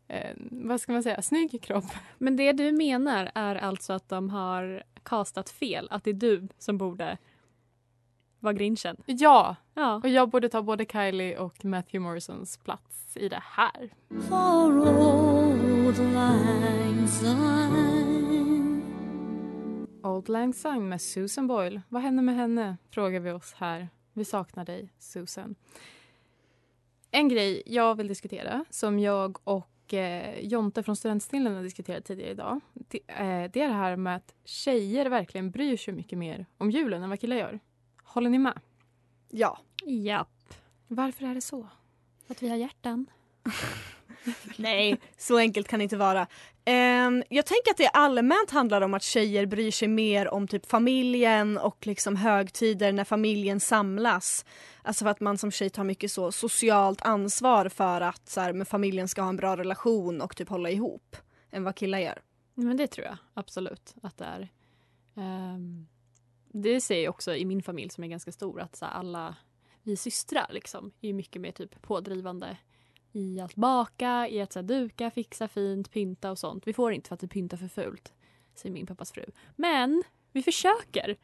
eh, 0.09 0.31
vad 0.51 0.81
ska 0.81 0.93
man 0.93 1.03
säga, 1.03 1.23
snygg 1.23 1.62
kropp. 1.62 1.85
Men 2.19 2.37
det 2.37 2.53
du 2.53 2.73
menar 2.73 3.31
är 3.35 3.55
alltså 3.57 3.93
att 3.93 4.09
de 4.09 4.31
har 4.31 4.83
castat 5.03 5.51
fel? 5.51 5.88
Att 5.90 6.05
det 6.05 6.11
är 6.11 6.14
du 6.14 6.49
som 6.59 6.79
borde 6.79 7.19
vara 8.40 8.53
grinchen? 8.53 8.97
Ja, 9.07 9.57
Ja. 9.75 9.95
och 9.95 10.09
jag 10.09 10.29
borde 10.29 10.49
ta 10.49 10.62
både 10.62 10.85
Kylie 10.87 11.38
och 11.38 11.64
Matthew 11.64 11.99
Morrisons 12.09 12.57
plats 12.59 13.16
i 13.16 13.29
det 13.29 13.43
här. 13.43 13.90
Old 20.03 20.29
Lang 20.29 20.55
Syne 20.55 20.81
med 20.81 21.01
Susan 21.01 21.47
Boyle. 21.47 21.81
Vad 21.88 22.03
hände 22.03 22.23
med 22.23 22.35
henne? 22.37 22.77
Frågar 22.90 23.21
vi 23.21 23.31
oss 23.31 23.55
här. 23.57 23.88
Vi 24.12 24.25
saknar 24.25 24.64
dig, 24.64 24.92
Susan. 24.99 25.55
En 27.11 27.29
grej 27.29 27.62
jag 27.66 27.94
vill 27.94 28.09
diskutera, 28.09 28.64
som 28.70 28.99
jag 28.99 29.38
och 29.44 29.94
eh, 29.94 30.40
Jonte 30.40 30.83
från 30.83 30.96
Studentsnillen 30.96 31.55
har 31.55 31.62
diskuterat 31.62 32.05
tidigare 32.05 32.31
idag. 32.31 32.61
Det, 32.73 32.99
eh, 33.07 33.51
det 33.53 33.61
är 33.61 33.68
det 33.68 33.75
här 33.75 33.96
med 33.96 34.16
att 34.16 34.35
tjejer 34.44 35.07
verkligen 35.07 35.51
bryr 35.51 35.77
sig 35.77 35.94
mycket 35.94 36.18
mer 36.18 36.46
om 36.59 36.70
julen 36.70 37.03
än 37.03 37.09
vad 37.09 37.20
killar 37.20 37.37
gör. 37.37 37.61
Håller 38.03 38.31
ni 38.31 38.38
med? 38.38 38.61
Ja. 39.29 39.59
Japp. 39.87 40.55
Varför 40.87 41.27
är 41.27 41.35
det 41.35 41.40
så? 41.40 41.68
Att 42.29 42.42
vi 42.42 42.49
har 42.49 42.57
hjärtan. 42.57 43.07
Nej, 44.57 45.01
så 45.18 45.38
enkelt 45.38 45.68
kan 45.68 45.79
det 45.79 45.83
inte 45.83 45.96
vara. 45.96 46.27
Um, 46.66 47.23
jag 47.29 47.46
tänker 47.46 47.70
att 47.70 47.77
det 47.77 47.88
allmänt 47.88 48.51
handlar 48.51 48.81
om 48.81 48.94
att 48.94 49.03
tjejer 49.03 49.46
bryr 49.46 49.70
sig 49.70 49.88
mer 49.88 50.29
om 50.29 50.49
typ 50.49 50.66
familjen 50.66 51.59
och 51.59 51.87
liksom 51.87 52.16
högtider 52.16 52.92
när 52.92 53.05
familjen 53.05 53.61
samlas. 53.61 54.44
Alltså 54.83 55.05
för 55.05 55.11
att 55.11 55.20
man 55.20 55.38
som 55.38 55.51
tjej 55.51 55.70
tar 55.70 55.85
mycket 55.85 56.12
så 56.12 56.33
socialt 56.33 57.03
ansvar 57.03 57.68
för 57.68 58.01
att 58.01 58.29
så 58.29 58.40
här, 58.40 58.53
med 58.53 58.68
familjen 58.68 59.09
ska 59.09 59.23
ha 59.23 59.29
en 59.29 59.37
bra 59.37 59.57
relation 59.57 60.20
och 60.20 60.37
typ 60.37 60.49
hålla 60.49 60.70
ihop 60.70 61.16
än 61.51 61.64
vad 61.64 61.77
killar 61.77 61.99
gör. 61.99 62.23
Men 62.55 62.77
det 62.77 62.87
tror 62.87 63.07
jag 63.07 63.16
absolut 63.35 63.94
att 64.03 64.18
det 64.18 64.25
är. 64.25 64.49
Um, 65.14 65.87
det 66.53 66.81
ser 66.81 67.03
jag 67.03 67.11
också 67.11 67.35
i 67.35 67.44
min 67.44 67.62
familj 67.62 67.90
som 67.90 68.05
är 68.05 68.09
ganska 68.09 68.33
stor 68.33 68.61
att 68.61 68.77
så 68.77 68.85
här, 68.85 68.92
alla 68.92 69.37
vi 69.83 69.96
systrar 69.96 70.46
liksom 70.51 70.92
är 71.01 71.12
mycket 71.12 71.42
mer 71.42 71.53
typ 71.53 71.83
pådrivande 71.83 72.57
i 73.12 73.40
att 73.40 73.55
baka, 73.55 74.29
i 74.29 74.40
att 74.40 74.53
så 74.53 74.59
här, 74.59 74.66
duka, 74.66 75.11
fixa 75.11 75.49
fint, 75.49 75.90
pynta 75.90 76.31
och 76.31 76.38
sånt. 76.38 76.66
Vi 76.66 76.73
får 76.73 76.92
inte 76.92 77.09
för 77.09 77.14
att 77.14 77.23
vi 77.23 77.29
pyntar 77.29 77.57
för 77.57 77.68
fult, 77.68 78.12
säger 78.55 78.73
min 78.73 78.87
pappas 78.87 79.12
fru. 79.12 79.25
Men 79.57 80.03
vi 80.33 80.42
försöker. 80.42 81.16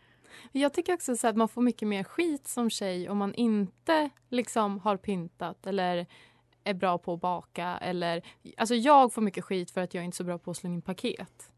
Jag 0.52 0.72
tycker 0.72 0.94
också 0.94 1.16
så 1.16 1.28
att 1.28 1.36
man 1.36 1.48
får 1.48 1.62
mycket 1.62 1.88
mer 1.88 2.04
skit 2.04 2.48
som 2.48 2.70
tjej 2.70 3.08
om 3.08 3.18
man 3.18 3.34
inte 3.34 4.10
liksom 4.28 4.78
har 4.78 4.96
pyntat 4.96 5.66
eller 5.66 6.06
är 6.64 6.74
bra 6.74 6.98
på 6.98 7.12
att 7.14 7.20
baka. 7.20 7.78
Eller, 7.80 8.22
alltså 8.56 8.74
jag 8.74 9.12
får 9.12 9.22
mycket 9.22 9.44
skit 9.44 9.70
för 9.70 9.80
att 9.80 9.94
jag 9.94 10.02
är 10.02 10.04
inte 10.04 10.14
är 10.14 10.16
så 10.16 10.24
bra 10.24 10.38
på 10.38 10.50
att 10.50 10.56
slå 10.56 10.70
in 10.70 10.82
paket. 10.82 11.52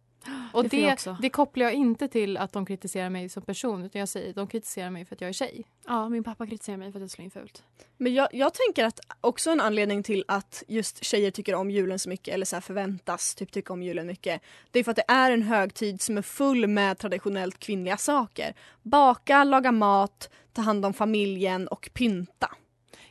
Och 0.58 0.68
Det 0.68 0.94
det, 1.04 1.16
det, 1.22 1.30
kopplar 1.30 1.64
jag 1.64 1.74
inte 1.74 2.08
till 2.08 2.36
att 2.36 2.52
de 2.52 2.66
kritiserar 2.66 3.10
mig 3.10 3.28
som 3.28 3.42
person 3.42 3.84
utan 3.84 3.98
jag 3.98 4.08
säger 4.08 4.30
att 4.30 4.36
de 4.36 4.46
kritiserar 4.46 4.90
mig 4.90 5.04
för 5.04 5.14
att 5.14 5.20
jag 5.20 5.28
är 5.28 5.32
tjej. 5.32 5.64
Ja, 5.86 6.08
min 6.08 6.24
pappa 6.24 6.46
kritiserar 6.46 6.76
mig 6.76 6.92
för 6.92 6.98
att 6.98 7.02
jag 7.02 7.10
slår 7.10 7.24
in 7.24 7.30
fult. 7.30 7.62
Men 7.96 8.14
jag, 8.14 8.28
jag 8.32 8.54
tänker 8.54 8.84
att 8.84 9.00
också 9.20 9.50
en 9.50 9.60
anledning 9.60 10.02
till 10.02 10.24
att 10.28 10.62
just 10.68 11.04
tjejer 11.04 11.30
tycker 11.30 11.54
om 11.54 11.70
julen 11.70 11.98
så 11.98 12.08
mycket 12.08 12.34
eller 12.34 12.46
så 12.46 12.56
här 12.56 12.60
förväntas 12.60 13.34
typ 13.34 13.52
tycka 13.52 13.72
om 13.72 13.82
julen 13.82 14.06
mycket. 14.06 14.42
Det 14.70 14.78
är 14.78 14.84
för 14.84 14.90
att 14.90 14.96
det 14.96 15.12
är 15.12 15.30
en 15.30 15.42
högtid 15.42 16.02
som 16.02 16.18
är 16.18 16.22
full 16.22 16.66
med 16.66 16.98
traditionellt 16.98 17.58
kvinnliga 17.58 17.96
saker. 17.96 18.54
Baka, 18.82 19.44
laga 19.44 19.72
mat, 19.72 20.30
ta 20.52 20.62
hand 20.62 20.86
om 20.86 20.94
familjen 20.94 21.68
och 21.68 21.90
pynta. 21.92 22.50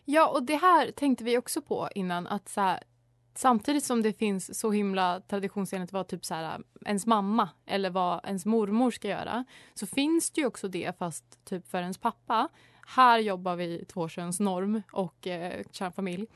Ja, 0.05 0.27
och 0.27 0.43
det 0.43 0.55
här 0.55 0.91
tänkte 0.91 1.23
vi 1.23 1.37
också 1.37 1.61
på 1.61 1.89
innan. 1.95 2.27
att 2.27 2.49
så 2.49 2.61
här, 2.61 2.83
Samtidigt 3.37 3.83
som 3.83 4.01
det 4.01 4.13
finns 4.13 4.59
så 4.59 4.71
himla 4.71 5.21
traditionsenligt 5.21 5.93
vad 5.93 6.07
typ 6.07 6.25
så 6.25 6.33
här, 6.33 6.43
äh, 6.43 6.59
ens 6.85 7.05
mamma 7.05 7.49
eller 7.65 7.89
vad 7.89 8.25
ens 8.25 8.45
mormor 8.45 8.91
ska 8.91 9.07
göra 9.07 9.45
så 9.73 9.87
finns 9.87 10.31
det 10.31 10.41
ju 10.41 10.47
också 10.47 10.67
det 10.67 10.97
fast 10.97 11.45
typ 11.45 11.67
för 11.67 11.81
ens 11.81 11.97
pappa. 11.97 12.49
Här 12.87 13.19
jobbar 13.19 13.55
vi 13.55 13.85
tvåkönsnorm 13.85 14.81
och 14.91 15.27
äh, 15.27 15.51
eh, 15.51 15.65
kärnfamilj. 15.71 16.27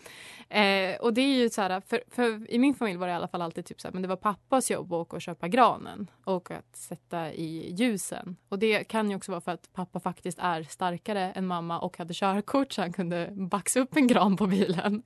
Eh, 0.50 0.96
och 0.96 1.14
det 1.14 1.22
är 1.22 1.36
ju 1.36 1.50
så 1.50 1.62
här, 1.62 1.82
för, 1.82 2.04
för 2.08 2.52
i 2.52 2.60
min 2.60 2.76
familj 2.76 2.98
var 2.98 3.08
det 3.08 3.14
i 3.14 3.16
alla 3.16 3.28
fall 3.28 3.42
alltid 3.42 3.66
typ 3.66 3.82
så 3.82 3.88
här, 3.88 3.94
men 3.94 4.02
det 4.02 4.08
var 4.08 4.16
pappas 4.16 4.72
jobb 4.72 4.94
att 4.94 4.98
åka 4.98 5.16
och 5.16 5.22
köpa 5.22 5.48
granen 5.48 6.12
och 6.24 6.52
att 6.52 6.76
sätta 6.76 7.34
i 7.34 7.74
ljusen. 7.74 8.36
Och 8.50 8.60
det 8.60 8.84
kan 8.84 9.10
ju 9.10 9.16
också 9.16 9.32
vara 9.32 9.42
för 9.42 9.52
att 9.52 9.74
pappa 9.74 10.00
faktiskt 10.00 10.40
är 10.40 10.64
starkare 10.64 11.32
än 11.32 11.48
mamma 11.48 11.80
och 11.80 11.98
hade 11.98 12.14
körkort 12.14 12.72
så 12.72 12.82
han 12.82 12.94
kunde 12.94 13.30
baxa 13.32 13.80
upp 13.80 13.96
en 13.96 14.08
gran 14.08 14.38
på 14.38 14.48
bilen. 14.48 15.04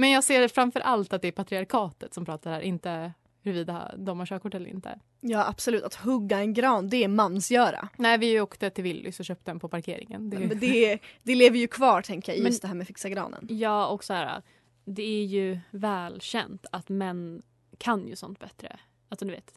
Men 0.00 0.10
jag 0.10 0.24
ser 0.24 0.48
framför 0.48 0.80
allt 0.80 1.12
att 1.12 1.22
det 1.22 1.28
är 1.28 1.32
patriarkatet 1.32 2.14
som 2.14 2.24
pratar 2.24 2.50
här, 2.52 2.60
inte 2.60 3.12
huruvida 3.42 3.94
de 3.98 4.18
har 4.18 4.26
körkort 4.26 4.54
eller 4.54 4.70
inte. 4.70 4.98
Ja 5.20 5.48
absolut, 5.48 5.84
att 5.84 5.94
hugga 5.94 6.38
en 6.38 6.54
gran 6.54 6.88
det 6.88 7.04
är 7.04 7.08
mansgöra. 7.08 7.88
Nej, 7.96 8.18
vi 8.18 8.40
åkte 8.40 8.70
till 8.70 8.84
Willys 8.84 9.20
och 9.20 9.26
köpte 9.26 9.50
den 9.50 9.60
på 9.60 9.68
parkeringen. 9.68 10.30
Det, 10.30 10.38
Men 10.38 10.58
det, 10.58 10.98
det 11.22 11.34
lever 11.34 11.58
ju 11.58 11.66
kvar 11.66 12.02
tänker 12.02 12.32
jag 12.32 12.38
i 12.38 12.42
Men- 12.42 12.50
just 12.52 12.62
det 12.62 12.68
här 12.68 12.74
med 12.74 12.86
fixa 12.86 13.08
granen. 13.08 13.46
Ja, 13.50 13.86
och 13.86 14.04
så 14.04 14.12
här, 14.12 14.42
det 14.84 15.02
är 15.02 15.24
ju 15.24 15.58
välkänt 15.70 16.66
att 16.72 16.88
män 16.88 17.42
kan 17.78 18.08
ju 18.08 18.16
sånt 18.16 18.38
bättre. 18.38 18.78
Alltså 19.08 19.24
du 19.24 19.30
vet, 19.32 19.52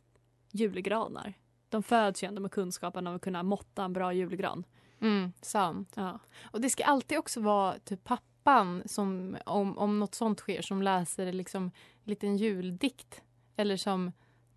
julgranar. 0.51 1.33
De 1.69 1.83
föds 1.83 2.23
ju 2.23 2.27
ändå 2.27 2.41
med 2.41 2.51
kunskapen 2.51 3.07
av 3.07 3.15
att 3.15 3.21
kunna 3.21 3.43
måtta 3.43 3.83
en 3.83 3.93
bra 3.93 4.13
julgran. 4.13 4.63
mm, 5.01 5.31
sant. 5.41 5.93
Ja. 5.95 6.19
Och 6.43 6.61
det 6.61 6.69
ska 6.69 6.83
alltid 6.83 7.17
också 7.17 7.41
vara 7.41 7.75
typ 7.79 8.03
pappan 8.43 8.83
som 8.85 9.37
om, 9.45 9.77
om 9.77 9.99
något 9.99 10.15
sånt 10.15 10.39
sker 10.39 10.61
som 10.61 10.81
läser 10.81 11.31
liksom 11.31 11.63
en 11.63 11.71
liten 12.09 12.37
juldikt. 12.37 13.21
Eller 13.55 13.77
som 13.77 14.11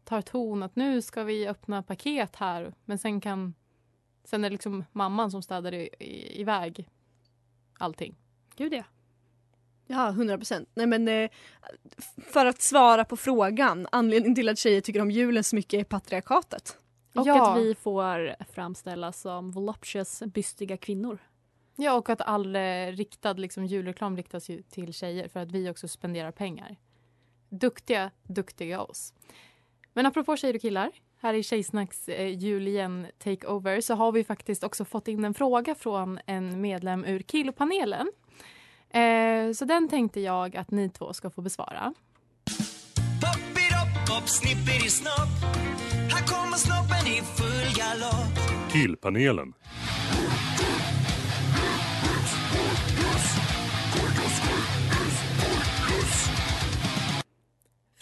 tar 0.05 0.23
ton 0.23 0.63
att 0.63 0.77
nu 0.77 1.03
ska 1.03 1.25
vi 1.25 1.49
öppna 1.49 1.83
paket 1.83 2.37
här. 2.37 2.75
Men 2.85 2.99
sen 2.99 3.21
kan 3.21 3.55
sen 4.25 4.45
är 4.45 4.51
det 4.51 4.55
liksom 4.55 4.85
mamman 4.93 5.31
som 5.31 5.43
städar 5.43 5.75
i, 5.75 5.89
i, 5.99 6.41
iväg 6.41 6.89
allting. 7.79 8.15
Gud 8.57 8.73
ja. 8.75 8.85
Ja, 9.87 10.09
100 10.09 10.37
procent. 10.37 10.69
Nej 10.75 10.87
men 10.87 11.09
eh, 11.09 11.31
för 12.33 12.47
att 12.47 12.63
svara 12.63 13.05
på 13.05 13.17
frågan, 13.17 13.87
anledningen 13.93 14.35
till 14.35 14.49
att 14.49 14.59
tjejer 14.59 14.81
tycker 14.81 15.01
om 15.01 15.11
julen 15.11 15.45
så 15.45 15.57
mycket 15.57 15.81
är 15.81 15.85
patriarkatet. 15.85 16.79
Och 17.15 17.27
Ja. 17.27 17.53
att 17.53 17.59
vi 17.63 17.75
får 17.75 18.45
framställas 18.53 19.21
som 19.21 19.51
voluptuous, 19.51 20.23
bystiga 20.27 20.77
kvinnor. 20.77 21.19
Ja, 21.77 21.93
och 21.93 22.09
att 22.09 22.21
all 22.21 22.57
eh, 22.57 22.87
riktad 22.87 23.33
liksom, 23.33 23.67
julreklam 23.67 24.17
riktas 24.17 24.49
ju 24.49 24.63
till 24.63 24.93
tjejer 24.93 25.29
för 25.29 25.41
att 25.41 25.53
vi 25.53 25.71
också 25.71 25.89
spenderar 25.89 26.31
pengar. 26.33 26.77
Duktiga, 27.49 28.11
duktiga 28.23 28.81
oss. 28.81 29.15
Men 29.93 30.07
apropå 30.07 30.37
tjejer 30.37 30.55
och 30.55 30.61
killar, 30.61 30.91
här 31.21 31.35
i 31.35 31.43
Tjejsnacks 31.43 32.09
eh, 32.09 32.39
jul 32.39 32.69
igen 32.69 33.07
takeover 33.19 33.81
så 33.81 33.95
har 33.95 34.13
vi 34.13 34.25
faktiskt 34.25 34.65
också 34.65 34.85
fått 34.85 35.09
in 35.09 35.25
en 35.25 35.35
fråga 35.35 35.75
från 35.75 36.19
en 36.27 36.61
medlem 36.61 37.05
ur 37.05 37.21
killpanelen. 37.21 38.13
Eh, 38.91 39.53
så 39.53 39.65
den 39.65 39.89
tänkte 39.89 40.21
jag 40.21 40.57
att 40.57 40.71
ni 40.71 40.91
två 40.91 41.13
ska 41.13 41.31
få 41.31 41.41
besvara. 41.41 41.95
Pop-it-up, 43.21 44.09
pop, 44.09 44.29
snippity-snopp. 44.29 45.33
Här 46.13 46.27
kommer 46.27 46.57
snoppen 46.57 47.07
i 47.07 47.23
full 47.23 47.75
galopp. 47.77 48.73
Killpanelen. 48.73 49.53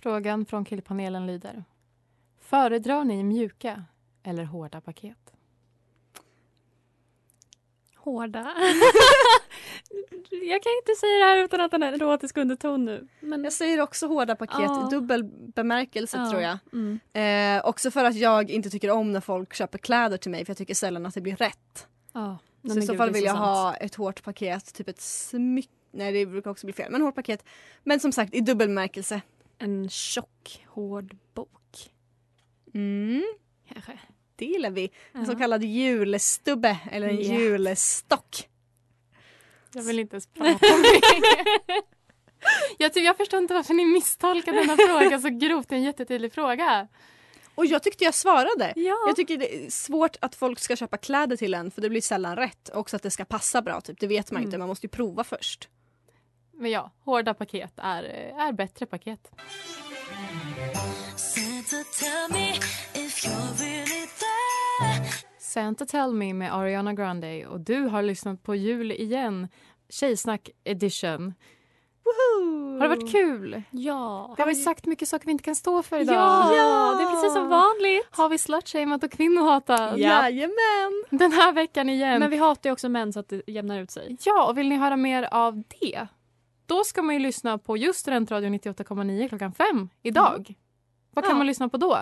Frågan 0.03 0.47
från 0.47 0.65
killpanelen 0.65 1.27
lyder. 1.27 1.65
Föredrar 2.41 3.05
ni 3.05 3.23
mjuka 3.25 3.85
eller 4.23 4.45
hårda 4.45 4.81
paket? 4.81 5.19
Hårda. 7.97 8.39
jag 10.31 10.63
kan 10.63 10.73
inte 10.73 10.95
säga 11.01 11.19
det 11.19 11.25
här 11.25 11.45
utan 11.45 11.61
att 11.61 11.71
den 11.71 11.83
är 11.83 11.89
en 11.89 11.95
erotisk 11.95 12.37
underton 12.37 12.85
nu. 12.85 13.09
Men 13.21 13.45
Jag 13.45 13.53
säger 13.53 13.81
också 13.81 14.07
hårda 14.07 14.37
paket, 14.37 14.59
Ja. 14.61 14.89
dubbel 14.91 15.25
bemärkelse 15.55 16.17
Ja. 16.17 16.31
tror 16.31 16.43
jag. 16.43 16.59
Mm. 16.73 17.01
Eh, 17.59 17.65
också 17.67 17.91
för 17.91 18.05
att 18.05 18.15
jag 18.17 18.51
inte 18.51 18.71
tycker 18.71 18.91
om 18.91 19.13
när 19.13 19.21
folk 19.21 19.55
köper 19.55 19.79
kläder 19.79 20.17
till 20.17 20.31
mig 20.31 20.45
för 20.45 20.51
jag 20.51 20.59
tycker 20.59 20.75
sällan 20.75 21.07
att 21.07 21.15
det 21.15 21.21
blir 21.21 21.37
rätt. 21.37 21.87
Ja. 22.13 22.39
Så 22.73 22.79
i 22.79 22.83
så 22.83 22.93
gud, 22.93 22.99
fall 22.99 23.11
vill 23.11 23.23
så 23.23 23.27
jag 23.27 23.35
sant. 23.37 23.45
ha 23.47 23.75
ett 23.75 23.95
hårt 23.95 24.23
paket, 24.23 24.75
typ 24.75 24.89
ett 24.89 25.01
smycke. 25.01 25.69
Nej 25.91 26.13
det 26.13 26.27
brukar 26.27 26.51
också 26.51 26.67
bli 26.67 26.73
fel, 26.73 26.93
men 26.93 27.03
hårt 27.03 27.15
paket. 27.15 27.45
Men 27.83 28.01
som 28.01 28.13
sagt 28.13 28.35
i 28.35 28.41
dubbel 28.41 28.69
bemärkelse. 28.69 29.21
En 29.59 29.89
tjock, 29.89 30.65
hård 30.69 31.17
bok. 31.35 31.91
Mm, 32.75 33.25
Kanske. 33.73 33.93
det 34.37 34.45
gillar 34.45 34.71
vi. 34.71 34.91
En 35.13 35.21
Ja. 35.21 35.27
så 35.27 35.37
kallad 35.37 35.65
julestubbe 35.65 36.79
eller 36.93 37.09
en 37.09 37.17
Ja. 37.23 37.39
julestock. 37.39 38.49
Jag 39.75 39.83
vill 39.83 39.99
inte 39.99 40.15
ens 40.15 40.27
prata 40.27 40.75
om 40.75 40.83
det. 40.83 41.01
jag, 42.79 42.93
tycker, 42.93 43.07
jag 43.07 43.17
förstår 43.17 43.39
inte 43.39 43.55
varför 43.55 43.75
ni 43.75 43.85
misstolkar 43.85 44.53
denna 44.53 44.77
fråga 44.77 45.19
så 45.21 45.29
grovt. 45.29 45.69
Det 45.69 45.75
är 45.75 45.77
en 45.77 45.83
jättetydlig 45.85 46.33
fråga. 46.33 46.89
Och 47.55 47.67
jag 47.67 47.83
tyckte 47.83 48.05
jag 48.05 48.15
svarade. 48.15 48.73
Ja. 48.77 48.97
Jag 49.07 49.17
tycker 49.17 49.39
det 49.39 49.57
är 49.67 49.71
svårt 49.71 50.17
att 50.21 50.35
folk 50.35 50.59
ska 50.59 50.77
köpa 50.77 50.97
kläder 50.97 51.37
till 51.37 51.55
en 51.55 51.71
för 51.71 51.83
det 51.83 51.91
blir 51.91 52.01
sällan 52.01 52.37
rätt. 52.37 52.71
Också 52.75 52.97
att 52.97 53.03
det 53.03 53.11
ska 53.11 53.25
passa 53.25 53.63
bra, 53.63 53.81
typ. 53.81 54.01
det 54.01 54.07
vet 54.07 54.31
man 54.31 54.37
Mm. 54.41 54.49
inte. 54.49 54.59
Man 54.59 54.69
måste 54.69 54.87
ju 54.87 54.91
prova 54.91 55.25
först. 55.25 55.69
Men 56.53 56.71
ja, 56.71 56.91
hårda 57.05 57.35
paket 57.35 57.73
är, 57.77 58.03
är 58.49 58.53
bättre 58.53 58.87
paket. 58.87 59.31
Santa 61.17 61.85
tell 62.01 62.33
me 62.33 62.51
if 62.95 63.25
you're 63.27 63.59
really 63.59 64.07
there. 64.07 65.09
Santa 65.39 65.87
Tell 65.87 66.13
Me 66.15 66.35
med 66.35 66.55
Ariana 66.55 66.93
Grande 66.95 67.47
och 67.47 67.61
du 67.61 67.81
har 67.81 68.03
lyssnat 68.03 68.43
på 68.43 68.55
jul 68.55 68.93
igen. 68.93 69.49
Tjejsnack 69.89 70.51
edition. 70.65 71.35
Woho! 72.05 72.79
Har 72.79 72.89
det 72.89 72.97
varit 72.97 73.13
kul? 73.13 73.63
Ja. 73.71 74.35
Det 74.37 74.43
har 74.43 74.49
vi 74.49 74.55
sagt 74.55 74.87
mycket 74.87 75.09
saker 75.09 75.27
vi 75.27 75.33
inte 75.33 75.45
kan 75.45 75.55
stå 75.55 75.83
för 75.83 76.01
idag. 76.01 76.15
Ja, 76.17 76.55
ja, 76.57 76.95
det 76.99 77.05
är 77.05 77.11
precis 77.11 77.33
som 77.33 77.49
vanligt. 77.49 78.07
Har 78.11 78.29
vi 78.29 78.39
slutshameat 78.39 79.05
och 79.05 79.11
kvinnohatat? 79.13 79.99
Jajamän! 79.99 81.05
Den 81.11 81.33
här 81.33 81.53
veckan 81.53 81.89
igen. 81.89 82.21
Men 82.21 82.31
vi 82.31 82.37
hatar 82.37 82.71
ju 82.71 82.73
också 82.73 82.89
män 82.89 83.13
så 83.13 83.21
att 83.21 83.29
det 83.29 83.43
jämnar 83.47 83.79
ut 83.81 83.91
sig. 83.91 84.17
Ja, 84.25 84.47
och 84.47 84.59
vill 84.59 84.69
ni 84.69 84.77
höra 84.77 84.97
mer 84.97 85.29
av 85.31 85.63
det? 85.81 86.07
Då 86.67 86.85
ska 86.85 87.03
man 87.03 87.15
ju 87.15 87.19
lyssna 87.21 87.59
på 87.59 87.77
just 87.77 87.99
Studentradion 88.01 88.55
98,9 88.55 89.29
klockan 89.29 89.53
fem 89.53 89.89
idag. 90.03 90.55
Vad 91.15 91.25
kan 91.25 91.33
Ja. 91.33 91.39
man 91.39 91.47
lyssna 91.47 91.69
på 91.69 91.77
då? 91.77 91.99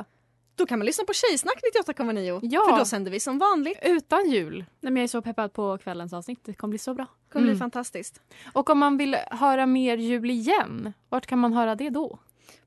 Då 0.62 0.66
kan 0.66 0.78
man 0.78 0.86
lyssna 0.86 1.04
på 1.04 1.12
Tjejsnack 1.12 1.60
98,9. 1.86 2.40
Ja. 2.42 2.66
För 2.70 2.78
då 2.78 2.84
sänder 2.84 3.10
vi 3.10 3.20
som 3.20 3.38
vanligt. 3.38 3.78
Utan 3.82 4.30
jul. 4.30 4.56
Nej, 4.58 4.92
men 4.92 4.96
jag 4.96 5.02
är 5.04 5.08
så 5.08 5.22
peppad 5.22 5.52
på 5.52 5.78
kvällens 5.78 6.12
avsnitt. 6.12 6.38
Det 6.44 6.54
kommer 6.54 6.70
bli 6.70 6.78
så 6.78 6.94
bra. 6.94 7.04
Det 7.26 7.32
kommer 7.32 7.44
Mm. 7.46 7.54
bli 7.54 7.58
fantastiskt. 7.58 8.20
Och 8.52 8.70
om 8.70 8.78
man 8.78 8.96
vill 8.96 9.16
höra 9.30 9.66
mer 9.66 9.96
jul 9.96 10.30
igen, 10.30 10.92
vart 11.08 11.26
kan 11.26 11.38
man 11.38 11.52
höra 11.52 11.74
det 11.74 11.90
då? 11.90 12.18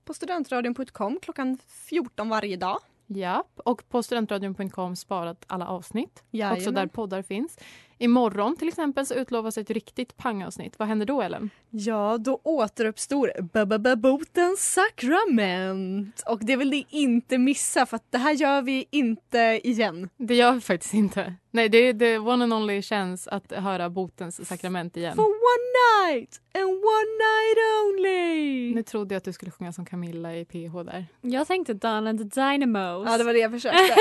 På 0.06 0.14
studentradion.com 0.14 1.20
klockan 1.22 1.58
14 1.68 2.30
varje 2.30 2.58
dag. 2.58 2.80
Ja, 3.08 3.44
och 3.56 3.90
på 3.90 4.04
studentradion.com 4.04 4.96
sparat 4.96 5.44
alla 5.48 5.68
avsnitt. 5.68 6.24
Jajamän. 6.32 6.58
Också 6.58 6.72
där 6.72 6.88
poddar 6.88 7.22
finns. 7.22 7.58
Imorgon 7.98 8.56
till 8.56 8.68
exempel 8.68 9.06
så 9.06 9.14
utlovas 9.14 9.58
ett 9.58 9.70
riktigt 9.70 10.18
pangavsnitt. 10.18 10.80
Vad 10.80 10.88
händer 10.88 11.06
då 11.06 11.22
Ellen? 11.22 11.50
Ja, 11.70 12.18
då 12.18 12.40
återuppstår 12.44 13.42
Babababotens 13.54 14.74
sakrament. 14.74 16.24
Och 16.26 16.40
det 16.42 16.56
vill 16.56 16.70
ni 16.70 16.86
inte 16.90 17.38
missa 17.38 17.86
för 17.86 17.96
att 17.96 18.12
det 18.12 18.18
här 18.18 18.32
gör 18.32 18.62
vi 18.62 18.86
inte 18.92 19.60
igen. 19.64 20.10
Det 20.18 20.36
gör 20.36 20.54
vi 20.54 20.62
faktiskt 20.62 20.94
inte. 20.94 21.36
Nej, 21.52 21.70
det 21.70 21.78
är 21.78 21.94
the 21.94 22.18
one 22.18 22.44
and 22.44 22.54
only 22.54 22.82
chans 22.82 23.28
att 23.28 23.52
höra 23.52 23.90
botens 23.90 24.48
sakrament 24.48 24.98
igen. 24.98 25.16
For 25.16 25.24
one 25.24 26.12
night 26.12 26.42
and 26.54 26.64
one 26.66 27.12
night 27.26 27.58
only. 27.86 28.76
Nu 28.76 28.84
trodde 28.84 29.16
jag 29.16 29.18
att 29.18 29.24
du 29.24 29.34
skulle 29.34 29.52
sjunga 29.52 29.74
som 29.74 29.86
Camilla 29.86 30.36
i 30.36 30.46
PH 30.46 30.84
där. 30.84 31.06
Jag 31.22 31.48
tänkte 31.48 31.74
Dawn 31.74 32.08
and 32.08 32.20
the 32.34 32.42
Dynamos. 32.42 33.08
Ja, 33.12 33.18
det 33.18 33.24
var 33.24 33.34
det 33.34 33.40
jag 33.40 33.52
försökte. 33.52 33.96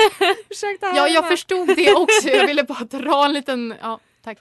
försökte 0.47 0.85
Ja, 0.95 1.07
jag 1.07 1.27
förstod 1.27 1.67
det 1.67 1.93
också. 1.93 2.29
Jag 2.29 2.47
ville 2.47 2.63
bara 2.63 2.83
dra 2.83 3.25
en 3.25 3.33
liten... 3.33 3.73
Ja, 3.81 3.94
tack. 4.25 4.39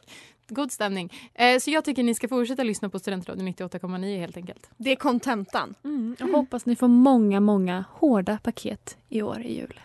God 0.49 0.73
stämning. 0.73 1.13
Eh, 1.35 1.59
så 1.59 1.71
jag 1.71 1.85
tycker 1.85 2.03
ni 2.03 2.15
ska 2.15 2.29
fortsätta 2.29 2.63
lyssna 2.63 2.89
på 2.89 2.99
Studentradion 2.99 3.49
98,9 3.49 4.19
helt 4.19 4.37
enkelt. 4.37 4.71
Det 4.77 4.91
är 4.91 4.97
kontentan. 4.97 5.75
Mm, 5.85 6.17
jag 6.19 6.27
hoppas 6.27 6.67
ni 6.67 6.77
får 6.77 6.89
många, 6.89 7.41
många 7.41 7.85
hårda 7.91 8.39
paket 8.43 8.97
i 9.09 9.23
år 9.23 9.41
i 9.41 9.55
jul. 9.55 9.81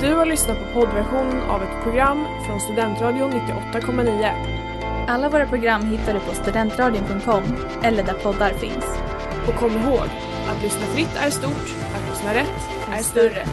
Du 0.00 0.14
har 0.14 0.26
lyssnat 0.26 0.58
på 0.58 0.80
poddversionen 0.80 1.40
av 1.40 1.62
ett 1.62 1.82
program 1.82 2.24
från 2.46 2.60
Studentradion 2.60 3.30
98,9. 3.32 5.06
Alla 5.08 5.28
våra 5.28 5.46
program 5.46 5.82
hittar 5.82 6.14
du 6.14 6.20
på 6.20 6.34
studentradion.com 6.34 7.42
eller 7.82 8.02
där 8.02 8.14
poddar 8.14 8.50
finns. 8.50 8.86
Och 9.48 9.54
kom 9.54 9.72
ihåg, 9.72 10.08
att 10.48 10.62
lyssna 10.62 10.86
fritt 10.86 11.16
är 11.16 11.30
stort, 11.30 11.76
att 11.94 12.08
lyssna 12.10 12.34
rätt 12.34 12.68
är 12.92 13.02
större. 13.02 13.46